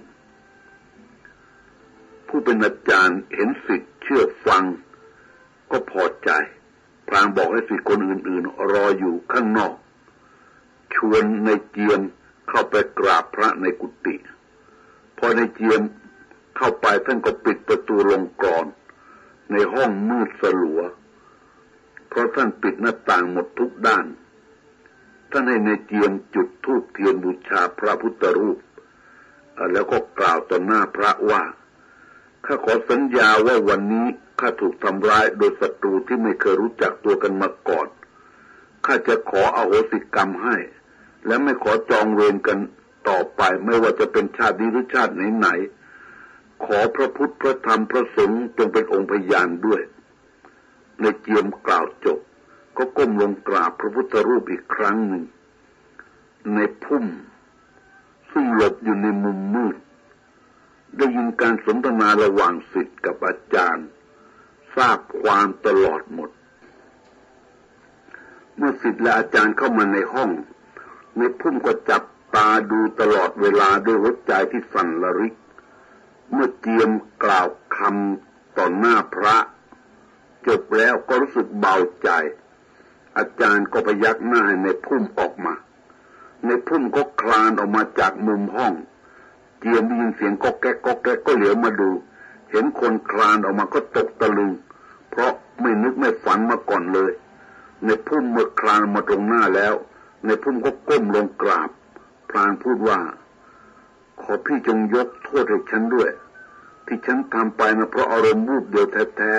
[2.28, 4.64] ผู้เป็นอาจารย์เห็นสิทธิ์เชื่อฟัง
[5.72, 6.30] ก็พอใจ
[7.08, 9.74] พรางบอกให้สิทธิ์คนอื่นๆ รออยู่ข้างนอก
[10.96, 12.02] ชวนในเจียม
[12.50, 14.16] เข้าไปกราบพระในกุฏิ
[15.18, 15.82] พอในเจียม
[16.58, 18.66] เข้าไปท่านก็ปิดประตูลงกรอน
[19.52, 20.82] ในห้องมืดสลัว
[22.10, 24.06] เพราะท่านปิดหน้าต่างหมดทุกด้าน
[25.32, 28.60] ท่านให้ในเจียมจุดธูปเทียนบูชาพระพุทธรูป
[29.72, 31.44] แล้วก็กล่าวต่อหน้าพระว่า
[32.46, 34.08] ข้าขอสัญญาว่าวันนี้
[34.40, 37.88] ข้าถูกทำร้ายโดยศัตรูที่ไม่เคยรู้จักตัวกันมาก่อน
[38.86, 40.58] ข้าจะขออโหสิกรรมให้
[41.26, 42.60] และไม่ขอจองเวรกัน
[43.08, 49.82] ต่อไปไม่ว่าจะเป็นชาตินี้หรือชาติไหนๆขอพระพุทธพระธรรมพระสงฆ์จงเป็นองค์พยานด้วย
[51.02, 52.20] ในเจียมกล่าวจบ
[52.78, 55.24] ก็ก้มลงกราบพระพุทธรูปอีกครั้งหนึ่ง
[56.56, 57.06] ในพุ่ม
[58.32, 59.76] ซึ่งหลบอยู่ในมุมมืด
[60.98, 63.88] ได้ยินการสนทนาระหว่างศิษย์กับอาจารย์
[64.76, 66.30] ทราบความตลอดหมด
[68.56, 70.30] เมื่อศิษย์และอาจารย์เข้ามาในห้อง
[71.18, 72.04] ในพุ่มก็จับ
[72.38, 75.36] ตาดูตลอดเวลาด้วยหัวใจที่สั่นระริก
[76.32, 76.92] เมื่อเจียม
[77.24, 79.38] กล่าวคำต่อหน้าพระ
[80.48, 82.10] จบแล้วก็รู้สึกเบาใจ
[83.18, 85.54] อาจารย์ก็พยักหน้าให้ในพุ่มออกมา
[86.46, 88.74] ในพุ่มก็คลานออกมาจากมุมห้อง
[89.60, 91.90] เจียมได้ยินเสียงก็แก๊กก็แก๊กก็เหลียวมาดู
[92.52, 94.52] เห็นคนคลานออกมาก็ตกตะลึง
[95.10, 97.12] เพราะไม่นึกไม่ฝันมาก่อนเลย
[97.86, 99.74] ในพุ่มเมื่อคลานมาตรงหน้าแล้ว
[100.26, 101.70] ในพุ่มก็ก้มลงกราบ
[102.30, 103.00] พลางพูดว่า
[104.22, 106.10] ขอพี่จงยกโทษให้ฉันด้วย
[106.86, 109.34] ที่ฉันทำไปนะเพราะอารมณ์วูบเดียวแท้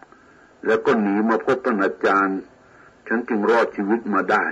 [0.00, 2.38] ๆแล้วก็หนีมาพบท่านอาจารย์
[3.08, 4.44] ฉันจึงรอดชีวิตมาได้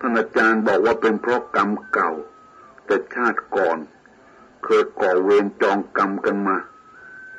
[0.00, 2.10] ท่านอาจารย์บอกว่าเป็นเพราะกรรมเก่า
[2.86, 3.78] แต่ชาติก่อน
[4.64, 6.56] เคยก่อเวรจองกรรมกันมา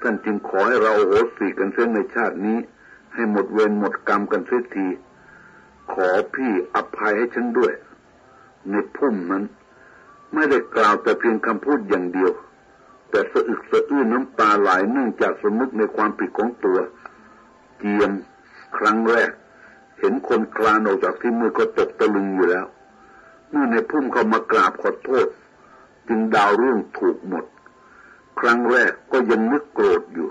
[0.01, 2.57] ท่านจึงขอให้เราโหสิกันเส้นในชาตินี้
[3.13, 4.87] ให้หมดเวรหมดกรรมกันเสียที
[5.93, 7.73] ขอพี่อภัยให้ฉันด้วย
[8.69, 9.43] ในพุ่มนั้น
[10.33, 12.31] ไม่ได้กล่าวแต่เพียงคำพูดอย่างเดียว
[13.09, 16.79] แต่สะอึกสะอื้นน้ำตาไหลเนื่องจากสมุกในความผิดของตัว
[17.77, 18.11] เจียม
[18.77, 19.31] ครั้งแรก
[19.99, 22.65] เห็นคนคลานออกจากที่มือก็ตกตะลึงอยู่แล้ว
[23.49, 25.27] เมื่อในพุ่มเขามากราบขอโทษ
[26.07, 27.45] จึงดาวเรื่องถูกหมด
[28.39, 30.29] ครั้งแรกก็ยังนึกโกรธอยู่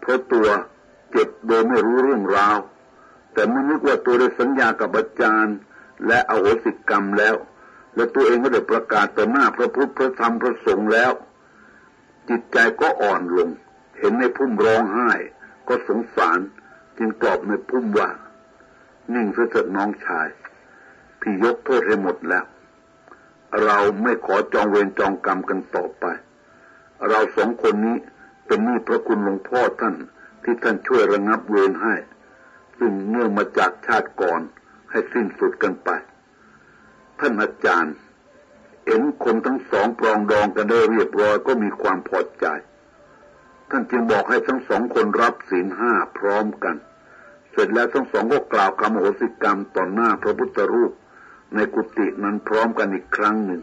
[0.00, 0.48] เพราะตัว
[1.10, 2.58] เจ็บโดยไม่รู้เรื่องราว
[3.32, 5.56] แต่ไม่นึกว่าตัวได้สัญญากับอาจารย์
[6.06, 7.34] และอโหสิกรรมแล้ว
[7.94, 11.12] และตัวเองก็ได้ประกาศต่อหน้าพระพุทธพระธรรมพระสงฆ์แล้ว
[12.28, 13.48] จิตใจก็อ่อนลง
[13.98, 15.10] เห็นในพุ่มร้องไห้
[15.68, 16.38] ก็สงสาร
[16.98, 18.10] จึงตอบในพุ่มว่า
[19.14, 20.28] นิ่งเถิดน้องชาย
[21.20, 22.44] พี่ยกโทษให้หมดแล้ว
[23.64, 26.04] เราไม่ขอจองเวรจองกรรมกันต่อไป
[27.08, 27.96] เราสองคนนี้
[28.46, 29.94] เป็นนี่พระคุณหลวงพ่อท่าน
[30.42, 31.94] ที่ท่านช่วยระงับเวรให้
[32.78, 34.40] ซึ่งเนื่องมาจากชาติก่อน
[34.90, 35.90] ให้สิ้นสุดกันไป
[37.22, 37.94] ท่านอาจารย์
[38.86, 42.46] เห็นคนทั้งสองปรองดองกันได้เรียบร้อยก็มีความพอใจ
[43.70, 46.76] ท่านจึงบอกให้ทั้งสองคนรับศีลห้าพร้อมกัน
[47.50, 50.92] เสร็จแล้วทั้งสองก็กล่าวคำโหสิกรรมต่อหน้าพระพุทธรูป
[51.54, 53.62] ในกุฏินั้นพร้อมกันอีกครั้งหนึ่ง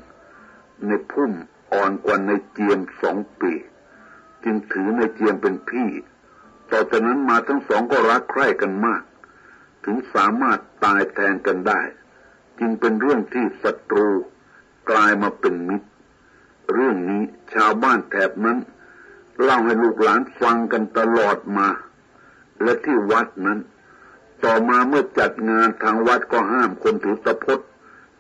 [0.88, 1.32] ในพุ่ม
[1.74, 3.54] อ่อนกว่าในเจียมสองปี
[4.44, 5.90] จึงถือในเจียมเป็นพี่
[6.72, 9.02] ต่อจากนั้นมาทั้งสองก็รักใคร่กันมาก
[9.86, 11.82] ถึงสามารถตายแทนกันได้
[12.60, 14.10] จึงเป็นเรื่องที่ศัตรู
[14.90, 15.88] กลายมาเป็นมิตร
[16.74, 17.22] เรื่องนี้
[17.54, 18.58] ชาวบ้านแถบนั้น
[19.42, 21.68] เล่าให้ลูกหลานฟังกันตลอดมา
[22.62, 23.60] และที่วัดนั้น
[24.44, 27.60] ต่อมาเมื่อจัดงานทางวัดก็ห้ามคนถือตะพด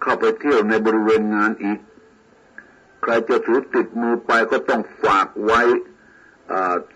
[0.02, 1.80] เข้าไปเที่ยวในบริเวณงานอีก
[3.02, 5.62] ใครจะถือติดมือไปก็ต้องฝากไว้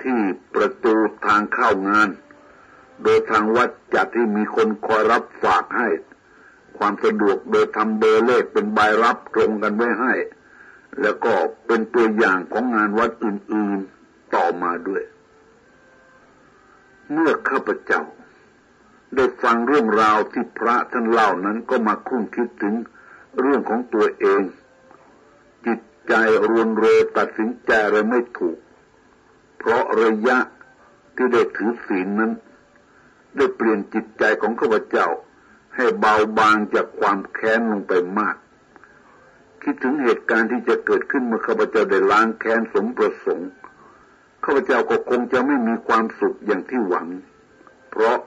[0.04, 0.20] ที่
[0.56, 2.10] ประตูทางเข้างาน
[3.04, 5.90] โดยทางวัดจัดที่มีคนคอยรับฝากให้
[6.78, 10.14] ความสะดวกโดยทำเบอร์เลขเป็นใบรับตรงกันไว้ให้
[11.02, 11.34] แล้วก็
[11.66, 15.04] เป็นตัวอย่างของงานวัดอื่นๆต่อมาด้วย
[17.12, 18.04] เมื่อข้าพเจ้า
[19.16, 22.76] ได้ฟังเรื่องราวที่พระท่านเล่านั้นก็มาคุ้นคิดถึง
[23.42, 24.42] เรื่องของตัวเอง
[25.66, 26.14] จิตใจ
[26.48, 26.86] รวนเร
[27.18, 28.58] ตัดสินใจอะไรไม่ถูก
[29.58, 30.38] เพราะระยะ
[31.16, 32.32] ที่ได้ถือศีลนั้น
[33.38, 35.08] ได้เปลี่ยนจิตใจของข้าพเจ้า
[35.76, 38.36] ให้เบาบางจากความแค้นลงไปมาก
[39.64, 43.50] คิดถึงเหตุการณ์ที่จะเกิดขึ้นเมื่อข้าพเจ้าได้ล้างแค้นสมประสงค์
[44.44, 47.08] ข้าพเจ้าก็คงจะไม่มีความสุขอย่างที่หวัง
[47.92, 48.18] เพราะ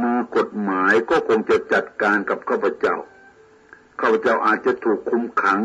[0.00, 2.96] มือกฎหมายก็คงจะจัดการกับข้าพเจ้า
[4.00, 5.60] ข้าพเจ้าอาจจะถูกคุมขัง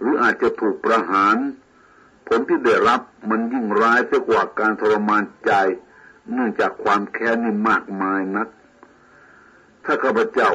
[0.00, 1.36] หรืออาจจะถูกประหาร
[2.28, 5.52] ผลที่ได้รับมันยิ่งร้ายเสียกว่าการทรมานใจ
[6.32, 8.48] เนื่องจากความแค้นนี่มากมายนัก
[9.86, 10.50] ถ้าข้าพเจ้า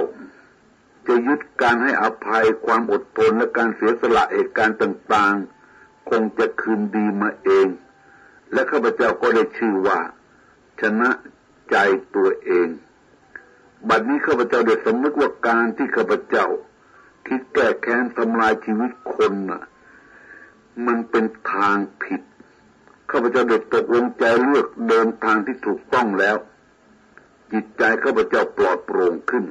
[1.08, 7.68] จะยึดการให้อภัยความอดทนและการเสียสละเหตุการณ์ต่างๆ คงจะคืนดีมาเอง
[8.54, 10.00] และข้าพเจ้าก็ได้ชื่อว่า
[10.82, 11.10] ชนะ
[11.70, 11.76] ใจ
[12.16, 12.68] ตัวเอง
[13.90, 16.48] บัดนี้ข้าพเจ้าได้สำนึกว่าการที่ข้าพเจ้า
[17.28, 19.64] คิดแก้แค้นทำลายชีวิตคนน่ะ
[20.86, 22.22] มันเป็นทางผิด
[23.12, 26.38] ข้าพเจ้าได้ตกลงใจเลือกเดินทางที่ถูกต้องแล้ว
[27.52, 29.46] จิตใจข้าพเจ้าปลอดโปร่งขึ้น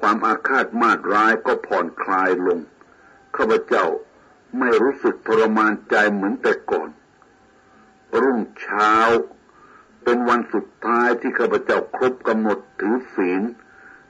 [0.00, 2.58] ความอาฆาตมาดร้ายก็ผ่อนคลายลง
[3.36, 3.86] ข้าพเจ้า
[4.58, 6.90] ไม่รู้สึกทรมานใจเหมือนแต่ก่อน
[8.20, 8.94] รุ่งเช้า
[10.04, 13.42] เป็นวันสุดท้ายที่ข้าพเจ้าครบกำหนดถือศีล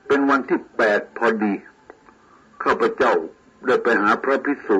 [0.07, 1.53] เป็นวันที่แปดพอดี
[2.63, 3.13] ข้าพเจ้า
[3.65, 4.79] ได้ไปหาพระพิสุ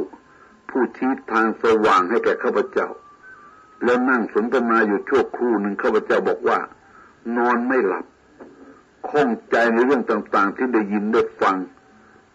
[0.69, 2.89] ผู้ชี้ทางสว่างให้แก่ข้าพเจ้า
[3.83, 6.59] แล้วนั่งสนทนาอยู่ชั่วครู่หนึ่งข้าพเจ้าบอกว่า
[7.37, 8.05] นอนไม่หลับ
[9.09, 11.57] ข้องใจในเรื่องต่างๆ ที่ได้ยินได้ฟัง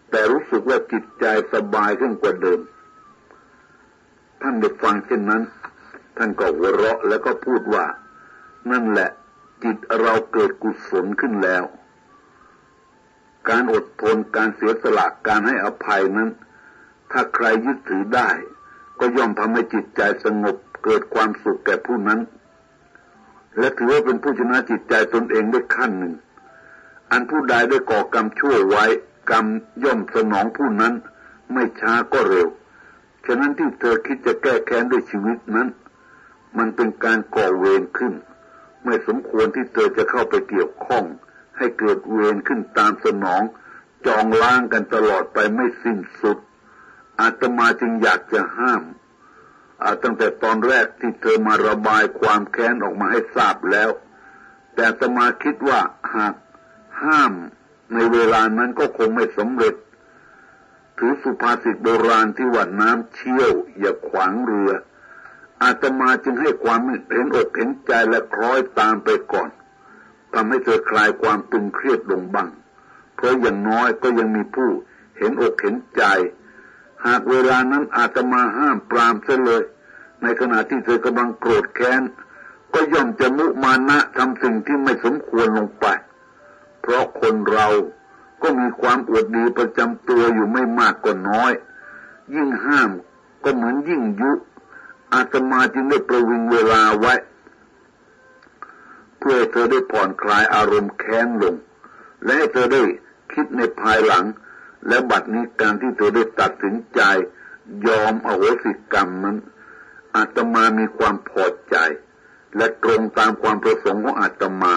[0.09, 2.59] แต่รู้สึกว่าจิตใจสบายขึ้นกว่าเดิม
[4.41, 5.43] ท่านได้ฟังเช่นนั้น
[6.17, 7.85] ท่านก็หัวเราะแล้วก็พูดว่า
[8.71, 9.09] นั่นแหละ
[9.63, 11.63] จิตเราเกิดกุศลขึ้นแล้ว
[13.49, 16.29] การอดทนการเสียสละการให้อภัยนั้น
[17.11, 18.29] ถ้าใครยึดถือได้
[18.99, 22.19] ก็ย่อมทำให้จิตใจสงบเกิดความสุขแก่ผู้นั้น
[23.59, 26.13] และถือว่าเป็นผู้ชนะจิตใจตนเองด้วยขั้นหนึ่ง
[27.11, 28.85] อันผู้ใดได้ก่อกรรมชั่วไว้
[29.31, 29.45] กรรม
[29.83, 30.93] ย่อมสนองผู้นั้น
[31.53, 32.47] ไม่ช้าก็เร็ว
[33.25, 35.67] ฉะนั้นที่เธอคิดจะแก้แค้นด้วยชีวิตนั้น
[36.57, 38.13] มันเป็นการก่อเวรขึ้น
[38.83, 41.03] ไม่สมควรที่เธอจะเข้าไปเกี่ยวข้อง
[41.57, 43.41] ให้เกิดเวรขึ้นตามสนอง
[44.05, 46.37] จองล้างกันตลอดไปไม่สิ้นสุด
[47.21, 48.83] อาตมาจึงอยากจะห้าม
[49.83, 53.89] อาตั้งแต่ตอนแรกที่เธอมาระบายความแค้นออกมาให้ทราบแล้ว
[54.73, 55.79] แต่อาตมาคิดว่า
[56.15, 56.33] หาก
[57.03, 57.33] ห้าม
[57.93, 59.75] ในเวลานั้นก็คงไม่สำเร็จ
[60.97, 64.71] ถือสุภาษิตโบราณที่ว่าน้ำเชี่ยว อย่าขวางเรือ
[65.63, 66.79] อาตมาจึงให้ความ
[67.11, 69.49] เห็นอกเห็นใจและคล้อยตามไปก่อน
[70.33, 72.49] ทำให้เธอคลายความตึงเครียดลงบ้าง
[73.15, 74.69] เพราะอย่างน้อยก็ยังมีผู้
[75.17, 76.03] เห็นอกเห็นใจ
[77.05, 79.63] หากเวลานั้นอาตมาห้ามปรามเสียเลย
[80.21, 82.01] ในขณะที่เธอกำลังโกรธแค้น
[82.73, 85.85] ก็ย่อมจะมุมานะทำสิ่งที่ไม่สมควรลงไป
[86.87, 87.67] เพราะคนเรา
[88.41, 91.53] ก็มีความอวดดีประจำตัวอยู่ไม่มากก็น้อย
[92.35, 92.89] ยิ่งห้าม
[93.43, 94.31] ก็เหมือนยิ่งยุ
[95.13, 97.13] อาตมาจึงได้ประวิงเวลาไว้
[99.19, 101.55] เพื่อเธอได้ผ่อนคลายอารมณ์แค้นลง
[102.23, 102.81] และให้เธอได้
[103.33, 104.25] คิดในภายหลัง
[104.87, 107.01] และบัดนี้การที่เธอได้ตัดสินใจ
[107.87, 109.37] ยอมอโหสิกรรมนั้น
[110.15, 111.77] อาตมามีความพอใจ
[112.57, 114.75] และตรงตามความประสงค์ของอาตมา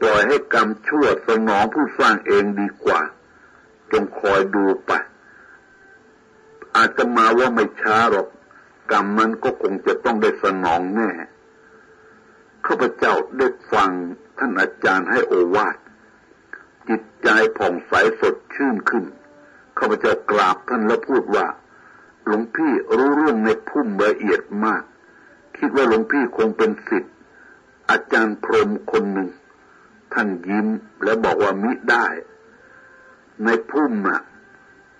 [0.00, 3.00] ปล่อยให้กรรมชั่วสนองผู้สร้างเองดีกว่า
[3.92, 4.92] จงคอยดูไป
[6.76, 8.28] อาตมาว่าไม่ช้าหรอก
[8.92, 11.10] กรรมมันก็คงจะต้องได้สนองแน่
[12.66, 13.90] ข้าพเจ้าได้ฟัง
[14.38, 15.76] ท่านอาจารย์ให้โอวาท
[16.88, 17.28] จิตใจ
[17.58, 19.04] ผ่องใสสดชื่นขึ้น
[19.78, 21.46] ข้าพเจ้ากราบท่านแล้วพูดว่า
[22.24, 24.82] หลวงพี่รู้เรื่องในพุ่มละเอียดมาก
[25.56, 27.14] คิดว่าหลวงพี่คงเป็นสิทธิ์
[27.90, 29.28] อาจารย์พรมคนหนึ่ง
[30.12, 30.66] ท่านยิ้ม
[31.04, 32.06] และบอกว่ามิได้
[33.44, 34.20] ในพุ่มน่ะ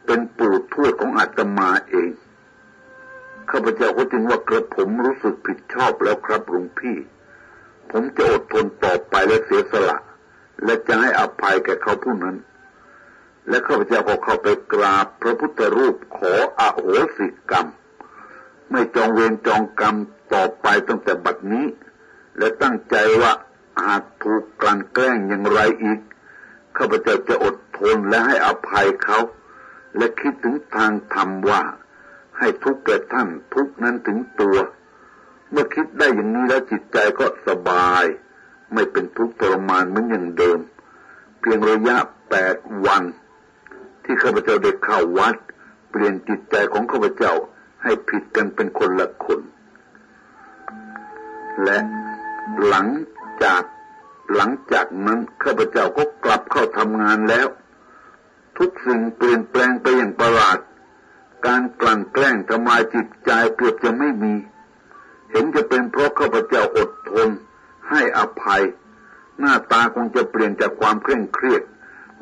[0.06, 2.10] เป็นปู่ทวดของอาตมาเอง
[3.50, 6.96] ข้าพเจ้าก็จึงว่ากระผมรู้สึกผิดชอบแล้วครับหลวงพี่
[7.90, 9.98] ผมจะอดทนต่อไปและเสียสละ
[10.64, 12.36] และจะให้อภัยแก่เขาผู้นั้น
[13.48, 16.86] และข้าพเจ้าก็เข้าไปกราบพระพุทธรูปขออโห
[17.16, 17.66] สิกรรม
[18.70, 19.96] ไม่จองเวรจองกรรม
[20.34, 21.66] ต่อไปตั้งแต่บัดนี้
[22.38, 23.32] และตั้งใจว่า
[23.86, 26.00] หากถูกกลั่นแกล้งอย่างไรอีก
[26.76, 29.18] ข้าพเจ้าจะอดทนและให้อภัยเขา
[29.96, 31.62] และคิดถึงทางธรรมว่า
[32.38, 34.56] ให้ทุกแก่ท่านทุกนั้นถึงตัว
[35.50, 38.04] เมื่อคิดได้อย่างนี้แล้วจิตใจก็สบาย
[38.74, 40.58] ไม่เป็นทุกข์ทรมานเหมือนอย่างเดิม
[41.40, 41.96] เพียงระยะ
[42.30, 42.56] แปด
[42.86, 43.02] วัน
[44.04, 45.36] ที่ข้าพเจ้าได้เข้าวัด
[45.90, 47.32] เปลี่ยนจิตใจของข้าพเจ้า
[47.82, 49.40] ให้ผิดกันเป็นคนละคน
[51.64, 51.78] และ
[52.66, 52.86] หลัง
[53.44, 53.62] จาก
[54.34, 57.48] หลังจากนั้นข้าพเจ้าก็กลับเข้าทำงานแล้ว
[58.58, 60.58] ทุกสิ่งเปลี่ยนแปลงไปอย่างประหลาด
[61.46, 64.34] การกลั่นแกล้งทำลายจิตใจเกือบจะไม่มี
[65.30, 67.28] เห็นจะเป็นเพราะข้าพเจ้าอดทน
[67.90, 68.62] ให้อภัย
[69.38, 71.62] หน้าตาคงจะเปลี่ยนจากความเคร่งเครียด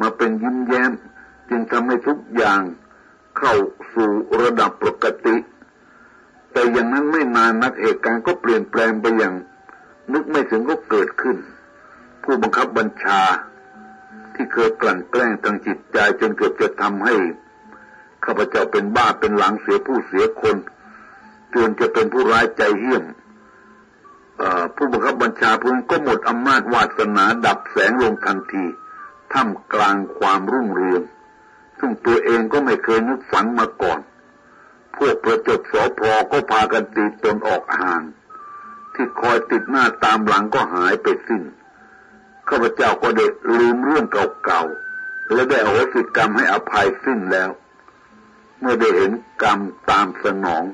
[0.01, 0.93] มาเป็นยิ้มแย้ม
[1.49, 2.61] จึงทำให้ทุกอย่าง
[3.39, 3.55] เข้า
[3.95, 4.11] สู่
[4.43, 5.37] ระดับปกติ
[6.53, 9.35] แต่อย่างนั้นไม่นานนักเหตุการณ์ก็เปลี่ยนแปลงไปอย่าง
[10.13, 11.37] นึกไม่ถึงก็เกิดขึ้น
[12.23, 13.21] ผู้บังคับบัญชา
[14.35, 17.15] ที่เคยกลั่นแกล้งทางจิตใจจนเกือบจะทำให้
[18.25, 20.57] ข้าพเจ้าเป็นบ้าเป็นหลังเสียผู้เสียคน
[21.55, 23.05] จนจะเป็นผู้ร้ายใจเหี้ยม
[24.77, 28.65] ผู้บังคับบัญชาผู้นั้นก็หมดอำนาจวาสนาดับแสงลงทันที
[29.33, 31.03] ท่ามกลางความรุ่งเรือง
[31.79, 34.01] ซึ่งตัวเองก็ไม่เคยนึกฝันมาก่อน
[34.97, 38.03] พวกประจบสอพอก็พากันตีตนออกห่าง
[38.99, 41.43] ที่คอยติดหน้าตามหลังก็หายไปสิ้น
[42.49, 43.27] ข้าพเจ้าก็ได้
[43.59, 44.07] ลืมเรื่อง
[44.45, 47.51] เก่าๆและได้อโหสิกรรมให้อภัยสิ้นแล้ว
[48.61, 49.59] เมื่อได้เห็นกรรม
[49.91, 50.65] ตามสนอง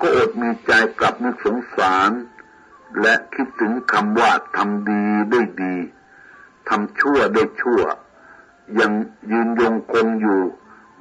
[0.00, 2.10] ก็อดมีใจกลับนึกสงสาร
[3.00, 5.76] และคิดถึงคำว่าทำดีได้ดี
[6.68, 7.82] ทำชั่วได้ชั่ว
[8.80, 8.92] ยัง
[9.30, 10.42] ยืนยงคงอยู่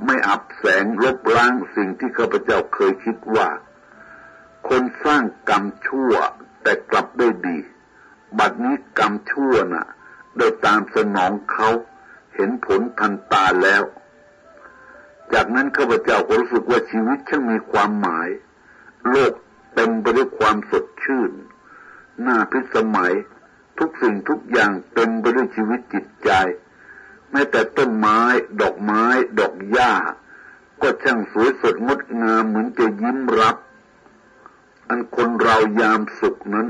[0.06, 3.48] ไม่อับแสงลบล้างสิ่งที่ข้าพเจ้าเคยคิดว่า
[4.68, 6.14] คนสร้างกรรมชั่ว
[6.64, 7.58] แต่กลับได้ดี
[8.40, 9.88] บัดนี้กรรมชั่วนะ่ะ
[10.38, 11.70] ได้ตามสนองเขา
[12.36, 13.84] เห็นผลทันตาแล้ว
[15.34, 18.30] จากนั้นข้าพเจ้าก็รู้สึกว่าชีวิตช่างมีความหมาย
[19.10, 19.34] โลก
[19.76, 21.32] เต็มไปด้วยความสดชื่น
[22.22, 23.14] หน้าพิสมัย
[23.80, 26.32] ทุกสิ่งทุกอย่างเต็มไปด้วยชีวิตจิตใจ
[27.32, 28.20] แม้แต่ต้นไม้
[28.62, 29.04] ดอกไม้
[29.40, 29.94] ดอกหญ้า
[30.82, 33.58] ก็ช่างสวยสดงดงามเหมือนจะยิ้มรับ
[34.92, 36.68] อันคนเรายามสุขนั้น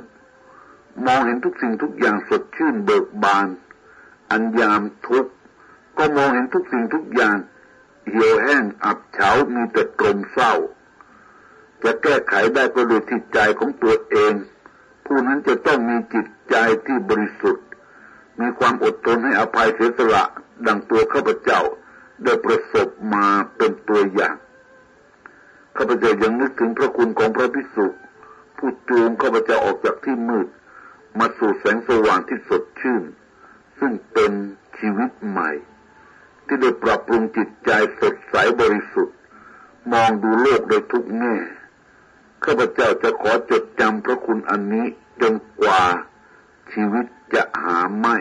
[1.05, 3.47] มองเห็นทุกสิ่งทุกอย่างสดชื่นเบิกบาน
[4.31, 5.31] อันยามทุกข์
[5.97, 7.37] ก็มองเห็นทุกสิ่งทุกอย่าง
[8.09, 10.53] เหี่ยวแห้งอับเฉา มีแต่ตรมเศร้า
[11.83, 14.33] จะแก้ไขได้ก็โดยที่ใจของตัวเอง
[15.05, 16.55] ผู้นั้นจะต้องมีจิตใจ
[16.85, 17.65] ที่บริสุทธิ์
[18.39, 20.23] มีความอดทนให้อภัยเสียสละ
[20.67, 21.61] ดังตัวข้าพเจ้า
[22.23, 24.35] ได้ประสบมาเป็นตัวอย่าง
[25.77, 27.87] ข้าพเจ้ายังนึกถึงพระคุณของพระพิสุ
[28.61, 30.47] ผู้จูงข้าพเจ้าออกจากที่มืด
[31.19, 33.03] มาสู่แสงสว่างที่สดชื่น
[33.79, 34.31] ซึ่งเป็น
[34.77, 35.51] ชีวิตใหม่
[36.45, 39.17] ที่ได้ปรับปรุงจิตใจสดใสบริสุทธิ์
[39.91, 41.35] มองดูโลกโดยทุกแง่
[42.43, 44.85] ข้าพเจ้าจะขอจดจำพระคุณอันนี้
[45.21, 45.83] จนกว่า
[46.73, 48.17] ชีวิตจะหาไม่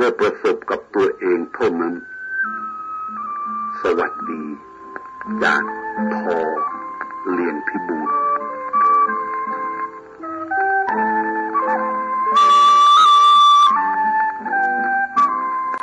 [0.00, 1.94] ได้ประสบกับตัวเองเท่านั้น
[3.82, 4.44] สวัสดี
[5.42, 5.62] จาก
[6.16, 6.38] ทอ
[7.32, 8.19] เรียนพิบูล